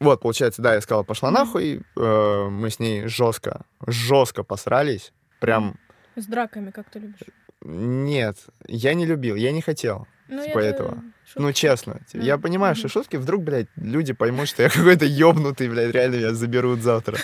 [0.00, 1.82] Вот, получается, да, я сказал, пошла нахуй.
[1.96, 5.12] э, Мы с ней жестко, жестко посрались.
[5.38, 5.76] Прям...
[6.16, 7.20] С драками, как ты любишь.
[7.64, 8.36] Нет,
[8.66, 10.08] я не любил, я не хотел.
[10.32, 10.94] Ну, Типа это этого.
[11.26, 11.42] шутки.
[11.42, 12.00] Ну, честно.
[12.12, 12.20] Да.
[12.20, 16.34] Я понимаю, что шутки, вдруг, блядь, люди поймут, что я какой-то ёбнутый, блядь, реально меня
[16.34, 17.18] заберут завтра.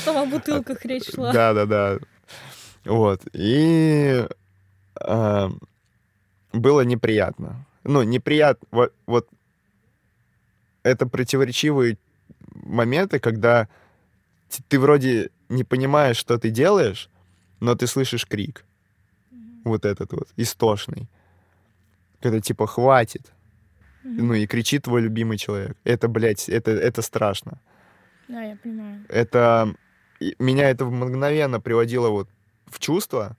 [0.00, 1.32] Что о бутылках речь шла.
[1.32, 1.98] Да, да, да.
[2.84, 3.20] Вот.
[3.32, 4.26] И
[4.96, 5.50] а,
[6.52, 7.66] было неприятно.
[7.84, 8.66] Ну, неприятно.
[8.70, 9.28] Вот, вот
[10.82, 11.98] это противоречивые
[12.54, 13.68] моменты, когда
[14.68, 17.10] ты вроде не понимаешь, что ты делаешь,
[17.60, 18.64] но ты слышишь крик.
[19.64, 21.08] Вот этот вот, истошный.
[22.22, 23.32] Когда типа хватит.
[24.04, 24.26] Мгм.
[24.28, 25.76] Ну и кричит твой любимый человек.
[25.84, 27.60] Это, блядь, это, это страшно.
[28.28, 29.04] Да, я понимаю.
[29.08, 29.74] это
[30.38, 32.28] меня это мгновенно приводило вот
[32.66, 33.36] в чувство,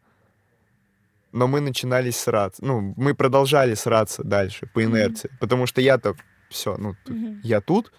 [1.31, 2.63] но мы начинали сраться.
[2.65, 6.15] Ну, мы продолжали сраться дальше по инерции, потому что я-то
[6.49, 7.39] все, ну, Мгм.
[7.43, 7.91] я тут,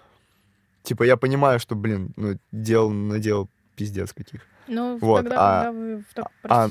[0.82, 4.42] типа я понимаю, что, блин, ну, делал, наделал пиздец каких.
[4.68, 6.68] Ну, Вот, тогда, а- когда вы в так а-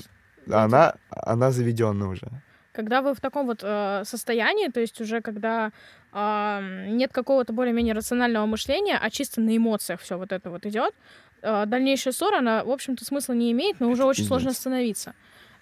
[0.52, 2.28] А Она, она заведенная уже.
[2.74, 5.72] Когда вы в таком вот э, состоянии, то есть уже когда
[6.12, 10.94] э, нет какого-то более-менее рационального мышления, а чисто на эмоциях все вот это вот идет,
[11.44, 15.14] э, дальнейшая ссора, она, в общем-то, смысла не имеет, но уже очень сложно остановиться.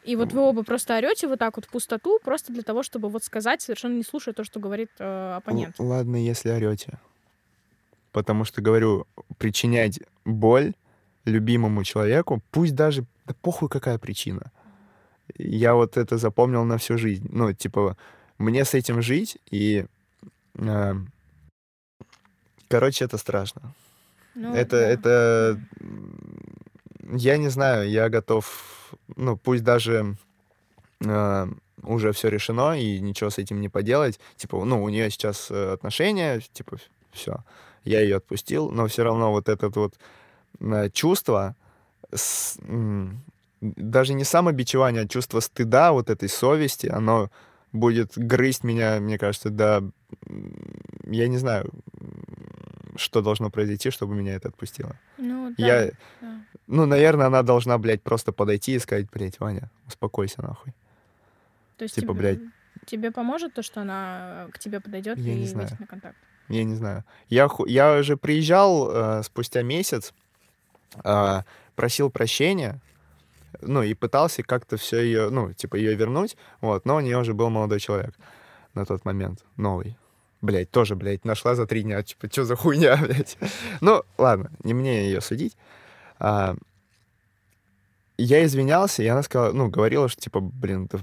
[0.03, 3.09] И вот вы оба просто орете вот так вот в пустоту, просто для того, чтобы
[3.09, 5.79] вот сказать, совершенно не слушая то, что говорит э, оппонент.
[5.79, 6.97] Л- ладно, если орете.
[8.11, 9.05] Потому что, говорю,
[9.37, 10.73] причинять боль
[11.25, 14.51] любимому человеку, пусть даже, да похуй какая причина.
[15.37, 17.27] Я вот это запомнил на всю жизнь.
[17.31, 17.97] Ну, типа,
[18.37, 19.85] мне с этим жить, и...
[20.55, 20.93] э,
[22.67, 23.73] короче, это страшно.
[24.35, 24.87] Ну, это, да.
[24.87, 25.61] это...
[27.13, 28.95] Я не знаю, я готов...
[29.15, 30.15] Ну, пусть даже
[30.99, 31.47] э,
[31.83, 34.19] уже все решено, и ничего с этим не поделать.
[34.35, 36.77] Типа, ну, у нее сейчас э, отношения, типа,
[37.11, 37.43] все.
[37.83, 39.95] Я ее отпустил, но все равно вот это вот
[40.59, 41.55] э, чувство,
[42.13, 42.57] с-
[43.61, 47.29] даже не самобичевание, а чувство стыда, вот этой совести, оно
[47.71, 49.93] будет грызть меня, мне кажется, м,
[51.05, 51.69] Я не знаю,
[52.95, 54.95] что должно произойти, чтобы меня это отпустило.
[55.17, 56.41] Ну, да, Я, да.
[56.67, 60.73] ну, наверное, она должна, блядь, просто подойти и сказать, блядь, Ваня, успокойся нахуй.
[61.77, 62.39] То есть типа, тебе, блядь.
[62.85, 65.69] тебе поможет то, что она к тебе подойдет Я и не знаю.
[65.79, 66.17] на контакт?
[66.49, 67.03] Я не знаю.
[67.29, 70.13] Я, ху- я уже приезжал э, спустя месяц,
[71.03, 71.41] э,
[71.75, 72.79] просил прощения,
[73.61, 77.33] ну, и пытался как-то все ее, ну, типа, ее вернуть, вот, но у нее уже
[77.33, 78.13] был молодой человек
[78.73, 79.97] на тот момент, новый.
[80.41, 83.37] Блять, тоже, блядь, нашла за три дня, типа, что за хуйня, блядь.
[83.79, 85.55] Ну, ладно, не мне ее судить.
[86.19, 86.55] А,
[88.17, 90.99] я извинялся, и она сказала, ну, говорила, что, типа, блин, да,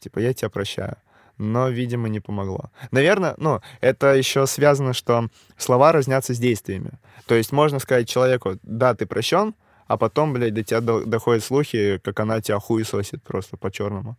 [0.00, 0.96] типа, я тебя прощаю.
[1.36, 2.70] Но, видимо, не помогло.
[2.90, 6.92] Наверное, ну, это еще связано, что слова разнятся с действиями.
[7.26, 9.54] То есть можно сказать человеку, да, ты прощен,
[9.86, 14.16] а потом, блядь, до тебя до- доходят слухи, как она тебя хуесосит просто по-черному.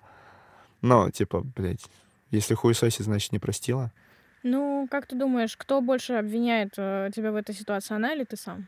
[0.81, 1.85] Ну, типа, блядь,
[2.31, 3.91] если хуесосит, значит, не простила.
[4.43, 8.37] Ну, как ты думаешь, кто больше обвиняет э, тебя в этой ситуации, она или ты
[8.37, 8.67] сам?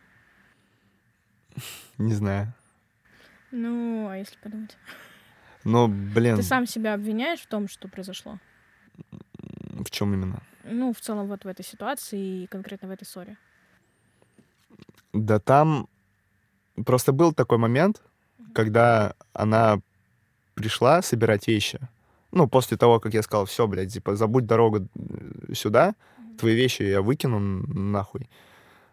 [1.98, 2.54] Не знаю.
[3.52, 4.76] Ну, а если подумать?
[5.64, 8.40] Ну, блин, Ты сам себя обвиняешь в том, что произошло?
[9.86, 10.42] в чем именно?
[10.64, 13.38] Ну, в целом, вот в этой ситуации и конкретно в этой ссоре.
[15.14, 15.88] Да там
[16.86, 18.02] просто был такой момент,
[18.54, 19.80] когда она
[20.54, 21.80] пришла собирать вещи.
[22.32, 25.96] Ну, после того, как я сказал, все, блядь, типа, забудь дорогу э, сюда,
[26.38, 28.30] твои вещи я выкину нахуй.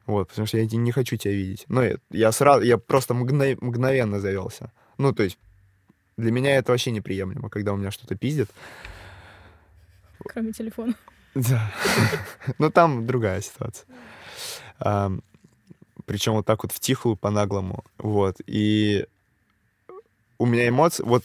[0.06, 1.64] Вот, потому что я не хочу тебя видеть.
[1.68, 4.70] Ну, я, я сразу, я просто мгно- мгновенно завелся.
[4.98, 5.38] Ну, то есть,
[6.16, 8.50] для меня это вообще неприемлемо, когда у меня что-то пиздит.
[10.26, 10.94] Кроме телефона.
[11.34, 11.72] Да.
[12.58, 13.86] Ну, там другая ситуация.
[16.06, 17.84] Причем вот так вот втихую по-наглому.
[17.98, 18.36] Вот.
[18.46, 19.06] И
[20.38, 21.02] у меня эмоции...
[21.02, 21.24] Вот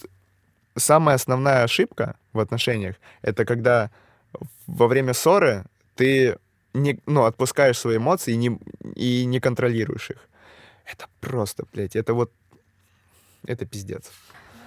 [0.75, 3.91] самая основная ошибка в отношениях— это когда
[4.67, 5.65] во время ссоры
[5.95, 6.37] ты
[6.73, 8.59] не, ну, отпускаешь свои эмоции и не,
[8.95, 10.29] и не контролируешь их.
[10.85, 12.31] Это просто, блядь, это вот...
[13.45, 14.11] Это пиздец.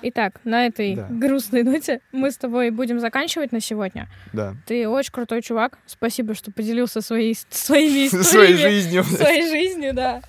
[0.04, 1.06] Итак, на этой Да.
[1.08, 4.08] грустной ноте мы с тобой будем заканчивать на сегодня.
[4.32, 4.56] Да.
[4.66, 5.78] Ты очень крутой чувак.
[5.86, 8.22] Спасибо, что поделился своей, своими историями.
[8.24, 9.04] Своей жизнью.
[9.04, 10.22] Своей жизнью, да.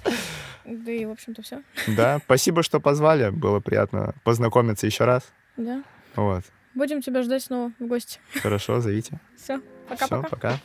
[0.65, 1.61] Да и, в общем-то, все.
[1.87, 3.29] Да, спасибо, что позвали.
[3.31, 5.23] Было приятно познакомиться еще раз.
[5.57, 5.83] Да.
[6.15, 6.43] Вот.
[6.75, 8.19] Будем тебя ждать снова в гости.
[8.41, 9.19] Хорошо, зовите.
[9.35, 9.57] Все.
[9.57, 10.29] Все, Пока-пока.
[10.29, 10.59] пока.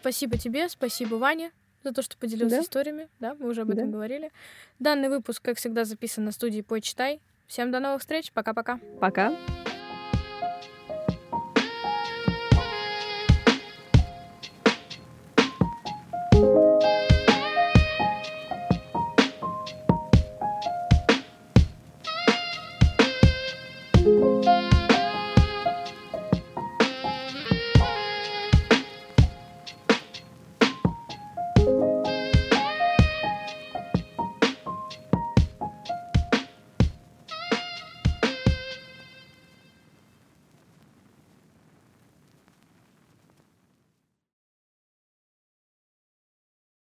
[0.00, 1.50] Спасибо тебе, спасибо Ване
[1.88, 2.62] за то, что поделился Да.
[2.62, 3.08] историями.
[3.20, 3.92] Да, мы уже об этом Да.
[3.92, 4.30] говорили.
[4.78, 7.20] Данный выпуск, как всегда, записан на студии «Почитай».
[7.46, 8.32] Всем до новых встреч.
[8.32, 8.80] Пока-пока.
[9.00, 9.32] Пока.